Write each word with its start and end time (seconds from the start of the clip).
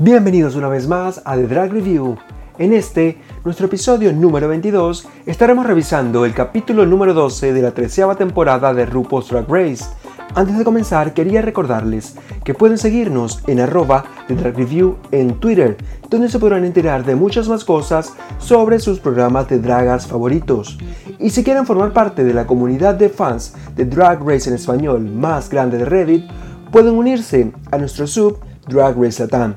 Bienvenidos 0.00 0.54
una 0.54 0.68
vez 0.68 0.86
más 0.86 1.20
a 1.24 1.34
The 1.34 1.48
Drag 1.48 1.72
Review. 1.72 2.16
En 2.56 2.72
este, 2.72 3.18
nuestro 3.48 3.64
episodio 3.64 4.12
número 4.12 4.46
22, 4.46 5.08
estaremos 5.24 5.64
revisando 5.64 6.26
el 6.26 6.34
capítulo 6.34 6.84
número 6.84 7.14
12 7.14 7.54
de 7.54 7.62
la 7.62 7.70
treceava 7.70 8.14
temporada 8.14 8.74
de 8.74 8.84
RuPaul's 8.84 9.30
Drag 9.30 9.46
Race. 9.48 9.86
Antes 10.34 10.58
de 10.58 10.64
comenzar, 10.64 11.14
quería 11.14 11.40
recordarles 11.40 12.16
que 12.44 12.52
pueden 12.52 12.76
seguirnos 12.76 13.42
en 13.46 13.60
arroba 13.60 14.04
The 14.26 14.34
Drag 14.34 14.54
Review 14.54 14.96
en 15.12 15.40
Twitter, 15.40 15.78
donde 16.10 16.28
se 16.28 16.38
podrán 16.38 16.66
enterar 16.66 17.06
de 17.06 17.16
muchas 17.16 17.48
más 17.48 17.64
cosas 17.64 18.12
sobre 18.36 18.80
sus 18.80 19.00
programas 19.00 19.48
de 19.48 19.60
dragas 19.60 20.06
favoritos. 20.06 20.76
Y 21.18 21.30
si 21.30 21.42
quieren 21.42 21.64
formar 21.64 21.94
parte 21.94 22.24
de 22.24 22.34
la 22.34 22.46
comunidad 22.46 22.96
de 22.96 23.08
fans 23.08 23.54
de 23.74 23.86
Drag 23.86 24.20
Race 24.28 24.50
en 24.50 24.56
español 24.56 25.00
más 25.10 25.48
grande 25.48 25.78
de 25.78 25.86
Reddit, 25.86 26.26
pueden 26.70 26.92
unirse 26.92 27.50
a 27.70 27.78
nuestro 27.78 28.06
sub 28.06 28.40
Drag 28.68 28.94
Race 29.02 29.22
Latam 29.22 29.54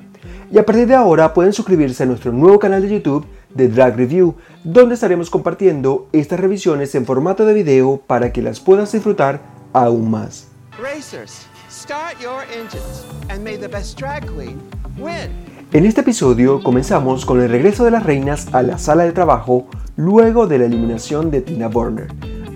y 0.51 0.57
a 0.57 0.65
partir 0.65 0.85
de 0.85 0.95
ahora 0.95 1.33
pueden 1.33 1.53
suscribirse 1.53 2.03
a 2.03 2.05
nuestro 2.05 2.31
nuevo 2.31 2.59
canal 2.59 2.81
de 2.81 2.89
YouTube 2.89 3.25
de 3.53 3.67
Drag 3.67 3.95
Review, 3.95 4.35
donde 4.63 4.95
estaremos 4.95 5.29
compartiendo 5.29 6.07
estas 6.11 6.39
revisiones 6.39 6.93
en 6.95 7.05
formato 7.05 7.45
de 7.45 7.53
video 7.53 8.01
para 8.05 8.31
que 8.31 8.41
las 8.41 8.59
puedas 8.59 8.91
disfrutar 8.91 9.41
aún 9.73 10.09
más. 10.09 10.47
En 15.73 15.85
este 15.85 16.01
episodio 16.01 16.61
comenzamos 16.61 17.25
con 17.25 17.41
el 17.41 17.49
regreso 17.49 17.85
de 17.85 17.91
las 17.91 18.03
reinas 18.03 18.53
a 18.53 18.61
la 18.61 18.77
sala 18.77 19.03
de 19.03 19.13
trabajo 19.13 19.67
luego 19.95 20.47
de 20.47 20.59
la 20.59 20.65
eliminación 20.65 21.31
de 21.31 21.41
Tina 21.41 21.67
Burner 21.67 22.07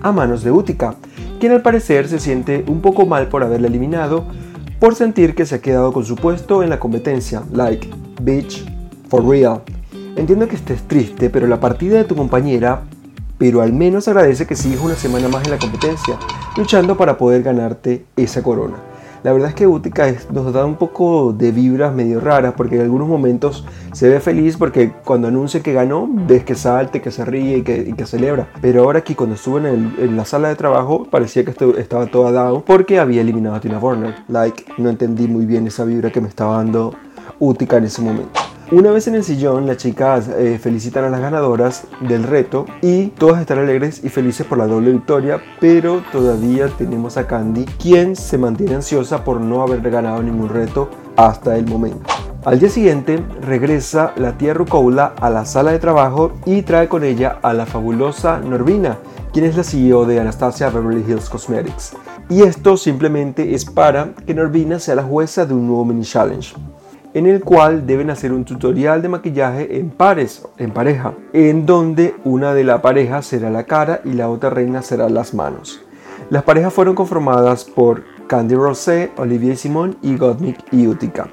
a 0.02 0.12
manos 0.12 0.44
de 0.44 0.52
Utica, 0.52 0.94
quien 1.40 1.52
al 1.52 1.62
parecer 1.62 2.08
se 2.08 2.20
siente 2.20 2.64
un 2.68 2.80
poco 2.80 3.06
mal 3.06 3.28
por 3.28 3.42
haberla 3.42 3.68
eliminado 3.68 4.24
por 4.78 4.94
sentir 4.94 5.34
que 5.34 5.46
se 5.46 5.56
ha 5.56 5.60
quedado 5.60 5.92
con 5.92 6.04
su 6.04 6.16
puesto 6.16 6.62
en 6.62 6.70
la 6.70 6.78
competencia, 6.78 7.42
like, 7.52 7.88
bitch, 8.20 8.64
for 9.08 9.26
real. 9.26 9.62
Entiendo 10.16 10.48
que 10.48 10.56
estés 10.56 10.82
triste, 10.82 11.28
pero 11.28 11.46
la 11.46 11.60
partida 11.60 11.98
de 11.98 12.04
tu 12.04 12.16
compañera, 12.16 12.84
pero 13.36 13.60
al 13.60 13.74
menos 13.74 14.08
agradece 14.08 14.46
que 14.46 14.56
sigues 14.56 14.80
una 14.80 14.94
semana 14.94 15.28
más 15.28 15.44
en 15.44 15.50
la 15.50 15.58
competencia, 15.58 16.18
luchando 16.56 16.96
para 16.96 17.18
poder 17.18 17.42
ganarte 17.42 18.06
esa 18.16 18.42
corona. 18.42 18.76
La 19.22 19.32
verdad 19.32 19.50
es 19.50 19.54
que 19.54 19.66
Utica 19.66 20.14
nos 20.32 20.52
da 20.54 20.64
un 20.64 20.76
poco 20.76 21.34
de 21.34 21.52
vibras 21.52 21.92
medio 21.92 22.20
raras 22.20 22.54
porque 22.56 22.76
en 22.76 22.82
algunos 22.82 23.08
momentos 23.08 23.66
se 23.92 24.08
ve 24.08 24.20
feliz 24.20 24.56
porque 24.56 24.92
cuando 25.04 25.28
anuncia 25.28 25.62
que 25.62 25.74
ganó 25.74 26.08
ves 26.08 26.44
que 26.44 26.54
salte, 26.54 27.02
que 27.02 27.10
se 27.10 27.24
ríe 27.24 27.58
y 27.58 27.62
que, 27.62 28.06
celebra. 28.06 28.48
Pero 28.62 28.84
ahora 28.84 29.00
aquí 29.00 29.14
cuando 29.14 29.34
estuvo 29.34 29.58
en, 29.58 30.16
la 30.16 30.24
sala 30.24 30.48
de 30.48 30.54
trabajo 30.54 31.08
parecía 31.10 31.44
que 31.44 31.52
estaba 31.78 32.06
toda 32.06 32.30
down 32.30 32.62
porque 32.62 33.00
había 33.00 33.20
eliminado 33.20 33.56
a 33.56 33.60
Tina 33.60 33.78
Warner. 33.78 34.14
Like, 34.28 34.64
no 34.78 34.88
entendí 34.88 35.26
muy 35.26 35.44
bien 35.44 35.66
esa 35.66 35.84
vibra 35.84 36.10
que 36.10 36.20
me 36.20 36.28
estaba 36.28 36.56
dando 36.58 36.94
Utica 37.40 37.78
en 37.78 37.84
ese 37.84 38.00
momento. 38.00 38.45
Una 38.72 38.90
vez 38.90 39.06
en 39.06 39.14
el 39.14 39.22
sillón, 39.22 39.64
las 39.68 39.76
chicas 39.76 40.26
eh, 40.26 40.58
felicitan 40.60 41.04
a 41.04 41.08
las 41.08 41.20
ganadoras 41.20 41.84
del 42.00 42.24
reto 42.24 42.66
y 42.82 43.06
todas 43.10 43.40
están 43.40 43.60
alegres 43.60 44.02
y 44.02 44.08
felices 44.08 44.44
por 44.44 44.58
la 44.58 44.66
doble 44.66 44.90
victoria, 44.90 45.40
pero 45.60 46.02
todavía 46.10 46.66
tenemos 46.76 47.16
a 47.16 47.28
Candy, 47.28 47.64
quien 47.64 48.16
se 48.16 48.38
mantiene 48.38 48.74
ansiosa 48.74 49.22
por 49.22 49.40
no 49.40 49.62
haber 49.62 49.88
ganado 49.88 50.20
ningún 50.20 50.48
reto 50.48 50.90
hasta 51.14 51.56
el 51.56 51.64
momento. 51.66 52.12
Al 52.44 52.58
día 52.58 52.68
siguiente 52.68 53.24
regresa 53.40 54.12
la 54.16 54.36
tía 54.36 54.52
Rucola 54.52 55.14
a 55.20 55.30
la 55.30 55.44
sala 55.44 55.70
de 55.70 55.78
trabajo 55.78 56.32
y 56.44 56.62
trae 56.62 56.88
con 56.88 57.04
ella 57.04 57.38
a 57.42 57.52
la 57.52 57.66
fabulosa 57.66 58.40
Norvina, 58.40 58.98
quien 59.32 59.44
es 59.44 59.56
la 59.56 59.62
CEO 59.62 60.06
de 60.06 60.18
Anastasia 60.18 60.70
Beverly 60.70 61.04
Hills 61.08 61.30
Cosmetics. 61.30 61.92
Y 62.28 62.42
esto 62.42 62.76
simplemente 62.76 63.54
es 63.54 63.64
para 63.64 64.12
que 64.26 64.34
Norvina 64.34 64.80
sea 64.80 64.96
la 64.96 65.04
jueza 65.04 65.46
de 65.46 65.54
un 65.54 65.68
nuevo 65.68 65.84
mini 65.84 66.02
challenge 66.02 66.52
en 67.16 67.26
el 67.26 67.42
cual 67.42 67.86
deben 67.86 68.10
hacer 68.10 68.30
un 68.30 68.44
tutorial 68.44 69.00
de 69.00 69.08
maquillaje 69.08 69.78
en 69.78 69.88
pares, 69.88 70.46
en 70.58 70.70
pareja, 70.70 71.14
en 71.32 71.64
donde 71.64 72.14
una 72.24 72.52
de 72.52 72.62
la 72.62 72.82
pareja 72.82 73.22
será 73.22 73.48
la 73.48 73.64
cara 73.64 74.02
y 74.04 74.12
la 74.12 74.28
otra 74.28 74.50
reina 74.50 74.82
será 74.82 75.08
las 75.08 75.32
manos. 75.32 75.80
Las 76.28 76.42
parejas 76.42 76.74
fueron 76.74 76.94
conformadas 76.94 77.64
por 77.64 78.04
Candy 78.26 78.54
Rosé, 78.54 79.12
Olivier 79.16 79.56
Simon 79.56 79.96
y 80.02 80.18
Gottmik 80.18 80.58
y 80.72 80.86
Utica. 80.88 81.28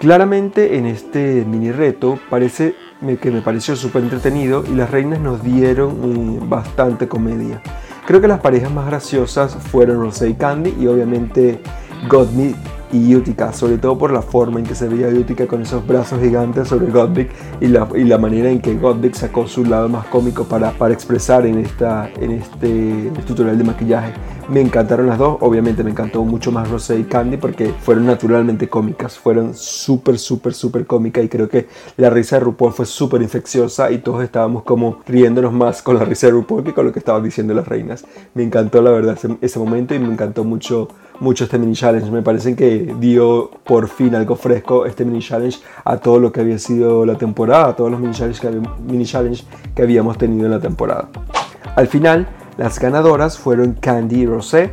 Claramente 0.00 0.78
en 0.78 0.86
este 0.86 1.44
mini 1.44 1.70
reto 1.70 2.18
parece 2.28 2.74
que 3.22 3.30
me 3.30 3.40
pareció 3.40 3.76
súper 3.76 4.02
entretenido 4.02 4.64
y 4.66 4.74
las 4.74 4.90
reinas 4.90 5.20
nos 5.20 5.44
dieron 5.44 6.40
eh, 6.42 6.44
bastante 6.44 7.06
comedia. 7.06 7.62
Creo 8.04 8.20
que 8.20 8.26
las 8.26 8.40
parejas 8.40 8.72
más 8.72 8.86
graciosas 8.86 9.54
fueron 9.54 10.00
Rosé 10.00 10.30
y 10.30 10.34
Candy 10.34 10.74
y 10.76 10.88
obviamente 10.88 11.60
Gottmik 12.08 12.73
y 12.94 13.16
Utica, 13.16 13.52
sobre 13.52 13.78
todo 13.78 13.98
por 13.98 14.12
la 14.12 14.22
forma 14.22 14.60
en 14.60 14.66
que 14.66 14.74
se 14.76 14.88
veía 14.88 15.08
Utica 15.08 15.46
con 15.46 15.62
esos 15.62 15.84
brazos 15.84 16.20
gigantes 16.20 16.68
sobre 16.68 16.86
Godric 16.86 17.30
y 17.60 17.66
la, 17.66 17.88
y 17.94 18.04
la 18.04 18.18
manera 18.18 18.50
en 18.50 18.60
que 18.60 18.76
Godric 18.76 19.14
sacó 19.14 19.48
su 19.48 19.64
lado 19.64 19.88
más 19.88 20.06
cómico 20.06 20.44
para, 20.44 20.70
para 20.70 20.94
expresar 20.94 21.44
en, 21.44 21.58
esta, 21.58 22.08
en 22.20 22.30
este 22.30 23.10
tutorial 23.26 23.58
de 23.58 23.64
maquillaje. 23.64 24.12
Me 24.48 24.60
encantaron 24.60 25.06
las 25.06 25.16
dos, 25.16 25.38
obviamente 25.40 25.82
me 25.82 25.90
encantó 25.90 26.22
mucho 26.22 26.52
más 26.52 26.70
Rosé 26.70 26.98
y 26.98 27.04
Candy 27.04 27.38
porque 27.38 27.68
fueron 27.68 28.04
naturalmente 28.04 28.68
cómicas, 28.68 29.18
fueron 29.18 29.54
súper, 29.54 30.18
súper, 30.18 30.52
súper 30.52 30.86
cómicas 30.86 31.24
y 31.24 31.28
creo 31.28 31.48
que 31.48 31.66
la 31.96 32.10
risa 32.10 32.36
de 32.36 32.40
RuPaul 32.40 32.72
fue 32.72 32.84
súper 32.84 33.22
infecciosa 33.22 33.90
y 33.90 33.98
todos 33.98 34.22
estábamos 34.22 34.62
como 34.62 34.98
riéndonos 35.06 35.52
más 35.52 35.80
con 35.80 35.98
la 35.98 36.04
risa 36.04 36.26
de 36.26 36.32
RuPaul 36.32 36.62
que 36.62 36.74
con 36.74 36.84
lo 36.84 36.92
que 36.92 36.98
estaban 36.98 37.22
diciendo 37.22 37.54
las 37.54 37.66
reinas. 37.66 38.04
Me 38.34 38.42
encantó 38.42 38.82
la 38.82 38.90
verdad 38.90 39.18
ese, 39.40 39.58
momento 39.58 39.94
y 39.94 39.98
me 39.98 40.12
encantó 40.12 40.44
mucho 40.44 40.88
mucho 41.20 41.44
este 41.44 41.58
mini 41.58 41.74
challenge. 41.74 42.10
Me 42.10 42.22
parece 42.22 42.54
que 42.54 42.94
dio 43.00 43.50
por 43.64 43.88
fin 43.88 44.14
algo 44.14 44.36
fresco 44.36 44.84
este 44.84 45.06
mini 45.06 45.20
challenge 45.20 45.60
a 45.84 45.96
todo 45.96 46.20
lo 46.20 46.32
que 46.32 46.40
había 46.40 46.58
sido 46.58 47.06
la 47.06 47.14
temporada, 47.14 47.68
a 47.68 47.76
todos 47.76 47.90
los 47.90 47.98
mini 47.98 48.12
challenge 48.12 48.40
que, 48.40 48.50
mini 48.86 49.06
challenge 49.06 49.44
que 49.74 49.82
habíamos 49.82 50.18
tenido 50.18 50.44
en 50.44 50.50
la 50.50 50.60
temporada. 50.60 51.08
Al 51.76 51.88
final, 51.88 52.28
las 52.56 52.78
ganadoras 52.78 53.38
furon 53.38 53.72
Candy 53.72 54.26
Rosé, 54.26 54.72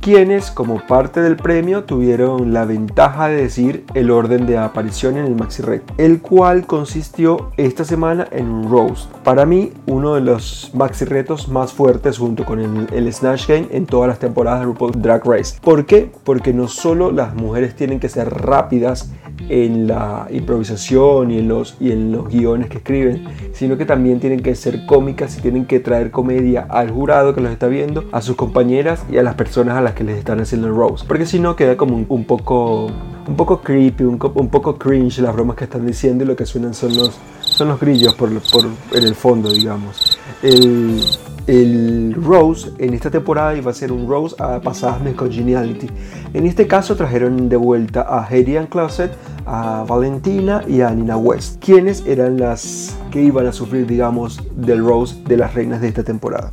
quienes 0.00 0.50
como 0.50 0.80
parte 0.86 1.20
del 1.20 1.36
premio 1.36 1.84
tuvieron 1.84 2.52
la 2.52 2.64
ventaja 2.64 3.28
de 3.28 3.36
decir 3.42 3.84
el 3.94 4.10
orden 4.10 4.46
de 4.46 4.58
aparición 4.58 5.16
en 5.16 5.26
el 5.26 5.34
Maxi 5.34 5.62
Red, 5.62 5.82
el 5.98 6.20
cual 6.20 6.66
consistió 6.66 7.50
esta 7.56 7.84
semana 7.84 8.26
en 8.30 8.48
un 8.48 8.70
roast. 8.70 9.10
Para 9.24 9.46
mí, 9.46 9.72
uno 9.86 10.14
de 10.14 10.20
los 10.20 10.70
Maxi 10.74 11.04
Retos 11.04 11.48
más 11.48 11.72
fuertes 11.72 12.18
junto 12.18 12.44
con 12.44 12.60
el, 12.60 12.86
el 12.92 13.12
Snatch 13.12 13.48
Game 13.48 13.68
en 13.70 13.86
todas 13.86 14.08
las 14.08 14.18
temporadas 14.18 14.60
de 14.60 14.66
RuPaul 14.66 15.02
Drag 15.02 15.24
Race. 15.24 15.58
¿Por 15.60 15.86
qué? 15.86 16.10
Porque 16.24 16.52
no 16.52 16.68
solo 16.68 17.12
las 17.12 17.34
mujeres 17.34 17.74
tienen 17.74 18.00
que 18.00 18.08
ser 18.08 18.28
rápidas 18.28 19.10
en 19.48 19.86
la 19.86 20.26
improvisación 20.30 21.30
y 21.30 21.38
en 21.38 21.48
los, 21.48 21.76
y 21.80 21.92
en 21.92 22.12
los 22.12 22.28
guiones 22.28 22.68
que 22.68 22.78
escriben, 22.78 23.24
sino 23.52 23.76
que 23.76 23.84
también 23.84 24.20
tienen 24.20 24.40
que 24.40 24.54
ser 24.54 24.86
cómicas 24.86 25.36
y 25.38 25.40
tienen 25.40 25.66
que 25.66 25.80
traer 25.80 26.10
comedia 26.10 26.66
al 26.68 26.90
jurado 26.90 27.34
que 27.34 27.40
los 27.40 27.50
está 27.50 27.66
viendo, 27.66 28.04
a 28.12 28.20
sus 28.20 28.36
compañeras 28.36 29.04
y 29.10 29.18
a 29.18 29.22
las 29.22 29.34
personas 29.34 29.76
a 29.76 29.80
las 29.80 29.87
que 29.94 30.04
les 30.04 30.18
están 30.18 30.40
haciendo 30.40 30.68
el 30.68 30.74
roast. 30.74 31.06
Porque 31.06 31.26
si 31.26 31.38
no 31.38 31.56
queda 31.56 31.76
como 31.76 32.04
un, 32.08 32.24
poco 32.24 32.86
un 32.86 33.36
poco 33.36 33.60
creepy, 33.60 34.04
un, 34.04 34.18
un, 34.34 34.48
poco 34.48 34.78
cringe 34.78 35.18
las 35.18 35.34
bromas 35.34 35.56
que 35.56 35.64
están 35.64 35.86
diciendo 35.86 36.24
y 36.24 36.26
lo 36.26 36.36
que 36.36 36.46
suenan 36.46 36.74
son 36.74 36.96
los, 36.96 37.18
son 37.40 37.68
los 37.68 37.80
grillos 37.80 38.14
por, 38.14 38.30
por 38.50 38.64
en 38.92 39.04
el 39.04 39.14
fondo, 39.14 39.50
digamos. 39.52 40.18
El, 40.42 41.00
el 41.48 42.14
Rose 42.14 42.72
en 42.78 42.92
esta 42.92 43.10
temporada 43.10 43.56
iba 43.56 43.70
a 43.70 43.74
ser 43.74 43.90
un 43.90 44.06
Rose 44.06 44.36
a 44.38 44.60
pasadas 44.60 45.00
Congeniality. 45.14 45.88
En 46.34 46.46
este 46.46 46.66
caso 46.66 46.94
trajeron 46.94 47.48
de 47.48 47.56
vuelta 47.56 48.06
a 48.08 48.28
Heidi 48.28 48.58
Closet, 48.66 49.12
a 49.46 49.84
Valentina 49.88 50.62
y 50.68 50.82
a 50.82 50.90
Nina 50.90 51.16
West, 51.16 51.64
quienes 51.64 52.04
eran 52.06 52.38
las 52.38 52.94
que 53.10 53.22
iban 53.22 53.46
a 53.46 53.52
sufrir, 53.52 53.86
digamos, 53.86 54.40
del 54.56 54.84
Rose 54.84 55.16
de 55.26 55.38
las 55.38 55.54
reinas 55.54 55.80
de 55.80 55.88
esta 55.88 56.04
temporada. 56.04 56.52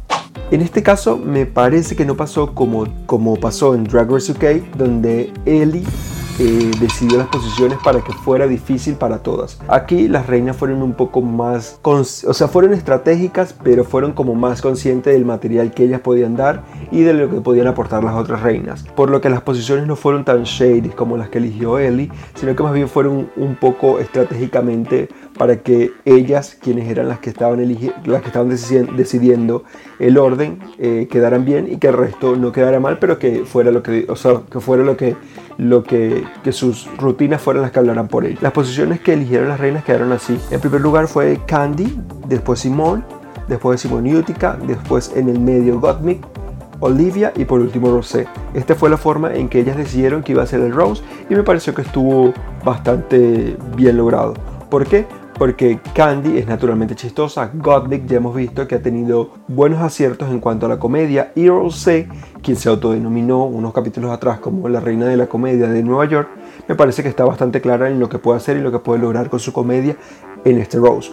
En 0.51 0.61
este 0.61 0.83
caso 0.83 1.17
me 1.17 1.47
parece 1.47 1.95
que 1.95 2.05
no 2.05 2.15
pasó 2.15 2.53
como, 2.53 2.85
como 3.07 3.35
pasó 3.35 3.73
en 3.73 3.83
Drag 3.83 4.11
Race 4.11 4.31
UK, 4.31 4.75
donde 4.77 5.33
Ellie 5.45 5.83
decidió 6.43 7.17
las 7.17 7.27
posiciones 7.27 7.77
para 7.83 8.01
que 8.01 8.11
fuera 8.11 8.47
difícil 8.47 8.95
para 8.95 9.19
todas. 9.19 9.59
Aquí 9.67 10.07
las 10.07 10.27
reinas 10.27 10.57
fueron 10.57 10.81
un 10.81 10.93
poco 10.93 11.21
más, 11.21 11.79
o 11.83 12.03
sea, 12.03 12.47
fueron 12.47 12.73
estratégicas, 12.73 13.55
pero 13.63 13.83
fueron 13.83 14.13
como 14.13 14.35
más 14.35 14.61
conscientes 14.61 15.13
del 15.13 15.25
material 15.25 15.71
que 15.71 15.83
ellas 15.83 16.01
podían 16.01 16.35
dar 16.35 16.63
y 16.91 17.01
de 17.01 17.13
lo 17.13 17.29
que 17.29 17.41
podían 17.41 17.67
aportar 17.67 18.03
las 18.03 18.15
otras 18.15 18.41
reinas. 18.41 18.83
Por 18.95 19.09
lo 19.09 19.21
que 19.21 19.29
las 19.29 19.41
posiciones 19.41 19.87
no 19.87 19.95
fueron 19.95 20.25
tan 20.25 20.43
shady 20.43 20.89
como 20.89 21.17
las 21.17 21.29
que 21.29 21.37
eligió 21.37 21.79
Ellie, 21.79 22.11
sino 22.35 22.55
que 22.55 22.63
más 22.63 22.73
bien 22.73 22.89
fueron 22.89 23.29
un 23.35 23.55
poco 23.55 23.99
estratégicamente 23.99 25.09
para 25.37 25.57
que 25.57 25.91
ellas, 26.05 26.57
quienes 26.61 26.89
eran 26.89 27.09
las 27.09 27.19
que 27.19 27.29
estaban, 27.29 27.59
las 28.05 28.21
que 28.21 28.27
estaban 28.27 28.49
decidiendo 28.49 29.63
el 29.99 30.17
orden, 30.17 30.59
eh, 30.77 31.07
quedaran 31.09 31.45
bien 31.45 31.71
y 31.71 31.77
que 31.77 31.87
el 31.87 31.93
resto 31.93 32.35
no 32.35 32.51
quedara 32.51 32.79
mal, 32.79 32.99
pero 32.99 33.19
que 33.19 33.45
fuera 33.45 33.71
lo 33.71 33.83
que, 33.83 34.05
o 34.09 34.15
sea, 34.15 34.41
que 34.49 34.59
fuera 34.59 34.83
lo 34.83 34.95
que, 34.95 35.15
lo 35.57 35.83
que, 35.83 36.23
que 36.43 36.51
sus 36.51 36.89
rutinas 36.97 37.41
fueran 37.41 37.61
las 37.61 37.71
que 37.71 37.79
hablaran 37.79 38.07
por 38.07 38.25
ellos. 38.25 38.41
Las 38.41 38.51
posiciones 38.51 38.99
que 38.99 39.13
eligieron 39.13 39.49
las 39.49 39.59
reinas 39.59 39.83
quedaron 39.83 40.11
así. 40.11 40.39
En 40.51 40.59
primer 40.59 40.81
lugar 40.81 41.07
fue 41.07 41.39
Candy, 41.45 41.99
después 42.27 42.59
Simone, 42.59 43.03
después 43.47 43.81
Simone 43.81 44.15
Utica, 44.15 44.57
después 44.67 45.11
en 45.15 45.29
el 45.29 45.39
medio 45.39 45.79
Gottmik, 45.79 46.25
Olivia 46.79 47.31
y 47.35 47.45
por 47.45 47.59
último 47.59 47.89
Rosé. 47.89 48.27
Esta 48.53 48.75
fue 48.75 48.89
la 48.89 48.97
forma 48.97 49.33
en 49.33 49.49
que 49.49 49.59
ellas 49.59 49.77
decidieron 49.77 50.23
que 50.23 50.33
iba 50.33 50.43
a 50.43 50.47
ser 50.47 50.61
el 50.61 50.73
Rose 50.73 51.03
y 51.29 51.35
me 51.35 51.43
pareció 51.43 51.73
que 51.73 51.81
estuvo 51.81 52.33
bastante 52.63 53.57
bien 53.75 53.97
logrado. 53.97 54.33
¿Por 54.69 54.85
qué? 54.85 55.05
Porque 55.37 55.79
Candy 55.93 56.37
es 56.37 56.47
naturalmente 56.47 56.95
chistosa, 56.95 57.51
Godlick 57.53 58.05
ya 58.05 58.17
hemos 58.17 58.35
visto 58.35 58.67
que 58.67 58.75
ha 58.75 58.81
tenido 58.81 59.31
buenos 59.47 59.81
aciertos 59.81 60.29
en 60.29 60.39
cuanto 60.39 60.65
a 60.65 60.69
la 60.69 60.79
comedia, 60.79 61.31
y 61.35 61.49
Rose, 61.49 62.07
quien 62.41 62.57
se 62.57 62.69
autodenominó 62.69 63.43
unos 63.45 63.73
capítulos 63.73 64.11
atrás 64.11 64.39
como 64.39 64.69
la 64.69 64.79
reina 64.79 65.05
de 65.07 65.17
la 65.17 65.27
comedia 65.27 65.67
de 65.67 65.83
Nueva 65.83 66.05
York, 66.05 66.29
me 66.67 66.75
parece 66.75 67.03
que 67.03 67.09
está 67.09 67.25
bastante 67.25 67.61
clara 67.61 67.89
en 67.89 67.99
lo 67.99 68.09
que 68.09 68.17
puede 68.17 68.37
hacer 68.37 68.57
y 68.57 68.61
lo 68.61 68.71
que 68.71 68.79
puede 68.79 69.01
lograr 69.01 69.29
con 69.29 69.39
su 69.39 69.51
comedia 69.51 69.97
en 70.45 70.57
este 70.59 70.77
Rose. 70.77 71.11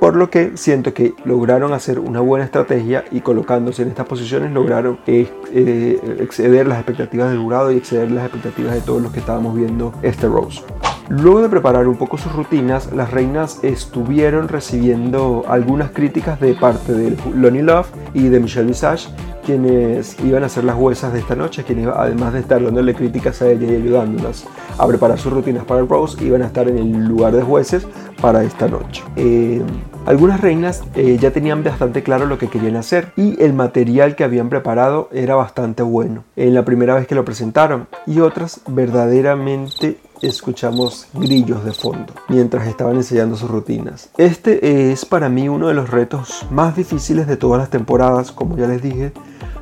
Por 0.00 0.14
lo 0.14 0.30
que 0.30 0.56
siento 0.56 0.94
que 0.94 1.14
lograron 1.24 1.72
hacer 1.72 1.98
una 1.98 2.20
buena 2.20 2.44
estrategia 2.44 3.04
y 3.10 3.20
colocándose 3.20 3.82
en 3.82 3.88
estas 3.88 4.06
posiciones 4.06 4.52
lograron 4.52 5.00
eh, 5.08 5.28
eh, 5.52 6.18
exceder 6.20 6.68
las 6.68 6.78
expectativas 6.78 7.30
del 7.30 7.40
jurado 7.40 7.72
y 7.72 7.78
exceder 7.78 8.10
las 8.12 8.24
expectativas 8.24 8.74
de 8.74 8.80
todos 8.80 9.02
los 9.02 9.12
que 9.12 9.18
estábamos 9.18 9.56
viendo 9.56 9.92
este 10.02 10.28
Rose. 10.28 10.62
Luego 11.08 11.40
de 11.40 11.48
preparar 11.48 11.88
un 11.88 11.96
poco 11.96 12.18
sus 12.18 12.32
rutinas, 12.34 12.92
las 12.92 13.10
reinas 13.10 13.60
estuvieron 13.62 14.46
recibiendo 14.46 15.42
algunas 15.48 15.90
críticas 15.90 16.38
de 16.38 16.52
parte 16.52 16.92
de 16.92 17.16
Lonnie 17.34 17.62
Love 17.62 17.88
y 18.12 18.28
de 18.28 18.38
Michelle 18.38 18.66
Visage, 18.66 19.08
quienes 19.42 20.20
iban 20.22 20.44
a 20.44 20.50
ser 20.50 20.64
las 20.64 20.76
juezas 20.76 21.14
de 21.14 21.20
esta 21.20 21.34
noche, 21.34 21.64
quienes 21.64 21.86
además 21.86 22.34
de 22.34 22.40
estar 22.40 22.62
dándole 22.62 22.94
críticas 22.94 23.40
a 23.40 23.50
ella 23.50 23.72
y 23.72 23.76
ayudándolas 23.76 24.44
a 24.76 24.86
preparar 24.86 25.18
sus 25.18 25.32
rutinas 25.32 25.64
para 25.64 25.80
Rose, 25.80 26.22
iban 26.22 26.42
a 26.42 26.46
estar 26.46 26.68
en 26.68 26.76
el 26.76 27.06
lugar 27.06 27.34
de 27.34 27.42
jueces 27.42 27.86
para 28.20 28.44
esta 28.44 28.68
noche. 28.68 29.02
Eh, 29.16 29.62
algunas 30.04 30.40
reinas 30.40 30.82
eh, 30.94 31.16
ya 31.20 31.30
tenían 31.30 31.64
bastante 31.64 32.02
claro 32.02 32.26
lo 32.26 32.38
que 32.38 32.48
querían 32.48 32.76
hacer 32.76 33.12
y 33.16 33.42
el 33.42 33.52
material 33.52 34.16
que 34.16 34.24
habían 34.24 34.48
preparado 34.48 35.08
era 35.12 35.34
bastante 35.34 35.82
bueno 35.82 36.24
en 36.36 36.54
la 36.54 36.64
primera 36.64 36.94
vez 36.94 37.06
que 37.06 37.14
lo 37.14 37.24
presentaron 37.24 37.88
y 38.06 38.20
otras 38.20 38.60
verdaderamente 38.66 39.98
escuchamos 40.22 41.06
grillos 41.14 41.64
de 41.64 41.72
fondo 41.72 42.12
mientras 42.28 42.66
estaban 42.66 42.96
enseñando 42.96 43.36
sus 43.36 43.50
rutinas. 43.50 44.10
Este 44.16 44.90
es 44.90 45.04
para 45.04 45.28
mí 45.28 45.48
uno 45.48 45.68
de 45.68 45.74
los 45.74 45.90
retos 45.90 46.46
más 46.50 46.76
difíciles 46.76 47.26
de 47.26 47.36
todas 47.36 47.60
las 47.60 47.70
temporadas, 47.70 48.32
como 48.32 48.56
ya 48.56 48.66
les 48.66 48.82
dije, 48.82 49.12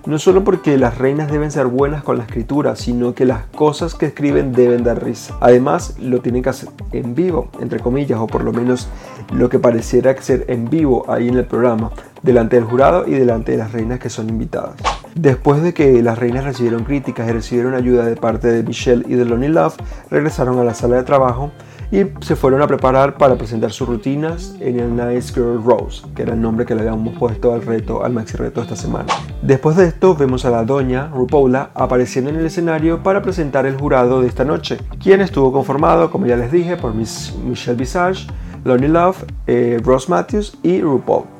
no 0.06 0.20
solo 0.20 0.44
porque 0.44 0.78
las 0.78 0.98
reinas 0.98 1.30
deben 1.30 1.50
ser 1.50 1.66
buenas 1.66 2.04
con 2.04 2.18
la 2.18 2.24
escritura, 2.24 2.76
sino 2.76 3.14
que 3.14 3.24
las 3.24 3.46
cosas 3.46 3.94
que 3.94 4.06
escriben 4.06 4.52
deben 4.52 4.84
dar 4.84 5.02
risa. 5.02 5.36
Además, 5.40 5.96
lo 5.98 6.20
tienen 6.20 6.42
que 6.42 6.50
hacer 6.50 6.68
en 6.92 7.14
vivo, 7.14 7.48
entre 7.60 7.80
comillas, 7.80 8.20
o 8.20 8.28
por 8.28 8.44
lo 8.44 8.52
menos 8.52 8.88
lo 9.32 9.48
que 9.48 9.58
pareciera 9.58 10.16
ser 10.22 10.44
en 10.48 10.70
vivo 10.70 11.04
ahí 11.08 11.28
en 11.28 11.38
el 11.38 11.44
programa, 11.44 11.90
delante 12.22 12.54
del 12.54 12.64
jurado 12.66 13.06
y 13.06 13.12
delante 13.12 13.52
de 13.52 13.58
las 13.58 13.72
reinas 13.72 13.98
que 13.98 14.08
son 14.08 14.28
invitadas. 14.28 14.76
Después 15.16 15.62
de 15.62 15.72
que 15.72 16.02
las 16.02 16.18
reinas 16.18 16.44
recibieron 16.44 16.84
críticas 16.84 17.26
y 17.26 17.32
recibieron 17.32 17.74
ayuda 17.74 18.04
de 18.04 18.16
parte 18.16 18.48
de 18.48 18.62
Michelle 18.62 19.02
y 19.08 19.14
de 19.14 19.24
Lonnie 19.24 19.48
Love, 19.48 19.74
regresaron 20.10 20.58
a 20.58 20.64
la 20.64 20.74
sala 20.74 20.96
de 20.96 21.04
trabajo 21.04 21.52
y 21.90 22.02
se 22.20 22.36
fueron 22.36 22.60
a 22.60 22.66
preparar 22.66 23.16
para 23.16 23.36
presentar 23.36 23.72
sus 23.72 23.88
rutinas 23.88 24.56
en 24.60 24.78
el 24.78 24.94
Nice 24.94 25.32
Girl 25.32 25.62
Rose, 25.64 26.02
que 26.14 26.20
era 26.20 26.34
el 26.34 26.40
nombre 26.42 26.66
que 26.66 26.74
le 26.74 26.82
habíamos 26.82 27.16
puesto 27.16 27.54
al 27.54 27.62
reto, 27.62 28.04
al 28.04 28.12
maxi 28.12 28.36
reto 28.36 28.60
esta 28.60 28.76
semana. 28.76 29.06
Después 29.40 29.76
de 29.76 29.86
esto 29.86 30.14
vemos 30.14 30.44
a 30.44 30.50
la 30.50 30.64
doña 30.64 31.08
Rupaula 31.08 31.70
apareciendo 31.74 32.28
en 32.28 32.36
el 32.36 32.44
escenario 32.44 33.02
para 33.02 33.22
presentar 33.22 33.64
el 33.64 33.78
jurado 33.78 34.20
de 34.20 34.28
esta 34.28 34.44
noche, 34.44 34.76
quien 35.02 35.22
estuvo 35.22 35.50
conformado, 35.50 36.10
como 36.10 36.26
ya 36.26 36.36
les 36.36 36.52
dije, 36.52 36.76
por 36.76 36.92
Miss 36.92 37.34
Michelle 37.42 37.78
Visage, 37.78 38.26
Lonnie 38.64 38.88
Love, 38.88 39.24
eh, 39.46 39.80
Ross 39.82 40.10
Matthews 40.10 40.58
y 40.62 40.82
RuPaul. 40.82 41.35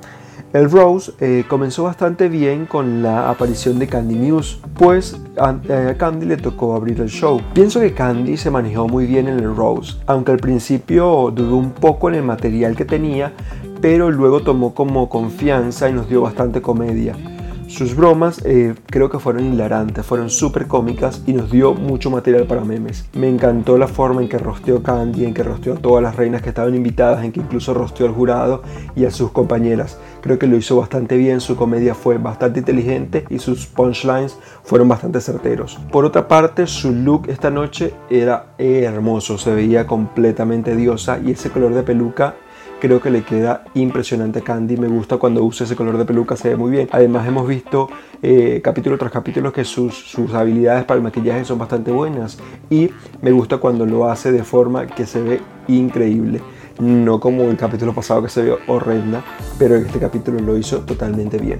El 0.57 0.71
Rose 0.71 1.13
eh, 1.21 1.45
comenzó 1.47 1.85
bastante 1.85 2.31
bien 2.31 2.65
con 2.65 3.03
la 3.03 3.29
aparición 3.29 3.79
de 3.79 3.89
Candy 3.89 4.15
Muse, 4.15 4.57
pues 4.79 5.21
eh, 5.69 5.89
a 5.91 5.99
Candy 5.99 6.25
le 6.25 6.39
tocó 6.39 6.75
abrir 6.75 6.99
el 7.03 7.11
show. 7.11 7.43
Pienso 7.53 7.79
que 7.79 7.93
Candy 7.93 8.39
se 8.39 8.51
manejó 8.51 8.89
muy 8.89 9.05
bien 9.05 9.29
en 9.29 9.39
el 9.39 9.55
Rose, 9.55 9.99
aunque 10.07 10.33
al 10.33 10.39
principio 10.39 11.31
dudó 11.31 11.57
un 11.57 11.73
poco 11.73 12.09
en 12.09 12.15
el 12.15 12.23
material 12.23 12.75
que 12.75 12.87
tenía, 12.87 13.35
pero 13.83 14.11
luego 14.11 14.41
tomó 14.41 14.73
como 14.73 15.11
confianza 15.11 15.91
y 15.91 15.93
nos 15.93 16.09
dio 16.09 16.23
bastante 16.23 16.63
comedia. 16.63 17.15
Sus 17.77 17.95
bromas 17.95 18.41
eh, 18.47 18.75
creo 18.87 19.11
que 19.11 19.19
fueron 19.19 19.53
hilarantes, 19.53 20.07
fueron 20.07 20.31
súper 20.31 20.67
cómicas 20.67 21.23
y 21.27 21.35
nos 21.35 21.51
dio 21.51 21.75
mucho 21.75 22.11
material 22.11 22.47
para 22.47 22.65
memes. 22.65 23.05
Me 23.13 23.29
encantó 23.29 23.77
la 23.77 23.87
forma 23.87 24.23
en 24.23 24.31
que 24.31 24.39
rosteó 24.39 24.83
Candy, 24.83 25.27
en 25.27 25.35
que 25.35 25.43
rosteó 25.43 25.75
a 25.75 25.77
todas 25.77 26.03
las 26.03 26.17
reinas 26.17 26.41
que 26.41 26.49
estaban 26.49 26.75
invitadas, 26.75 27.23
en 27.23 27.33
que 27.33 27.41
incluso 27.41 27.75
rosteó 27.75 28.07
al 28.07 28.15
jurado 28.15 28.63
y 28.95 29.05
a 29.05 29.11
sus 29.11 29.31
compañeras. 29.31 29.99
Creo 30.23 30.39
que 30.39 30.47
lo 30.47 30.57
hizo 30.57 30.79
bastante 30.79 31.19
bien, 31.19 31.43
su 31.43 31.55
comedia 31.55 31.95
fue 31.95 32.17
bastante 32.17 32.61
inteligente 32.61 33.27
y 33.29 33.41
sus 33.41 33.67
punchlines 33.67 34.39
fueron 34.65 34.89
bastante 34.89 35.21
certeros. 35.21 35.79
Por 35.93 36.07
otra 36.07 36.29
parte, 36.29 36.67
su 36.67 36.95
look 36.95 37.29
esta 37.29 37.51
noche 37.51 37.93
era 38.09 38.55
hermoso, 38.57 39.37
se 39.37 39.55
veía 39.55 39.87
completamente 39.87 40.75
diosa 40.77 41.19
y 41.23 41.33
ese 41.33 41.51
color 41.51 41.75
de 41.75 41.83
peluca 41.83 42.37
creo 42.87 43.01
que 43.01 43.11
le 43.11 43.25
queda 43.25 43.65
impresionante 43.75 44.39
a 44.39 44.43
Candy. 44.43 44.77
Me 44.77 44.87
gusta 44.87 45.17
cuando 45.17 45.43
usa 45.43 45.65
ese 45.65 45.75
color 45.75 45.99
de 45.99 46.05
peluca, 46.05 46.37
se 46.37 46.51
ve 46.51 46.57
muy 46.57 46.71
bien. 46.71 46.89
Además 46.93 47.27
hemos 47.27 47.49
visto 47.49 47.89
eh, 48.23 48.61
capítulo 48.63 48.97
tras 48.97 49.11
capítulo 49.11 49.53
que 49.53 49.65
sus, 49.65 49.93
sus 49.95 50.33
habilidades 50.35 50.85
para 50.85 50.99
el 50.99 51.03
maquillaje 51.03 51.45
son 51.45 51.59
bastante 51.59 51.91
buenas 51.91 52.39
y 52.71 52.91
me 53.23 53.33
gusta 53.33 53.59
cuando 53.59 53.87
lo 53.87 54.09
hace 54.09 54.31
de 54.31 54.45
forma 54.45 54.87
que 54.87 55.05
se 55.05 55.21
ve 55.21 55.41
increíble. 55.67 56.41
No 56.79 57.19
como 57.19 57.45
el 57.45 57.57
capítulo 57.57 57.93
pasado 57.93 58.23
que 58.23 58.29
se 58.29 58.43
ve 58.43 58.57
horrenda, 58.69 59.25
pero 59.59 59.75
este 59.75 59.99
capítulo 59.99 60.39
lo 60.39 60.57
hizo 60.57 60.81
totalmente 60.81 61.39
bien. 61.39 61.59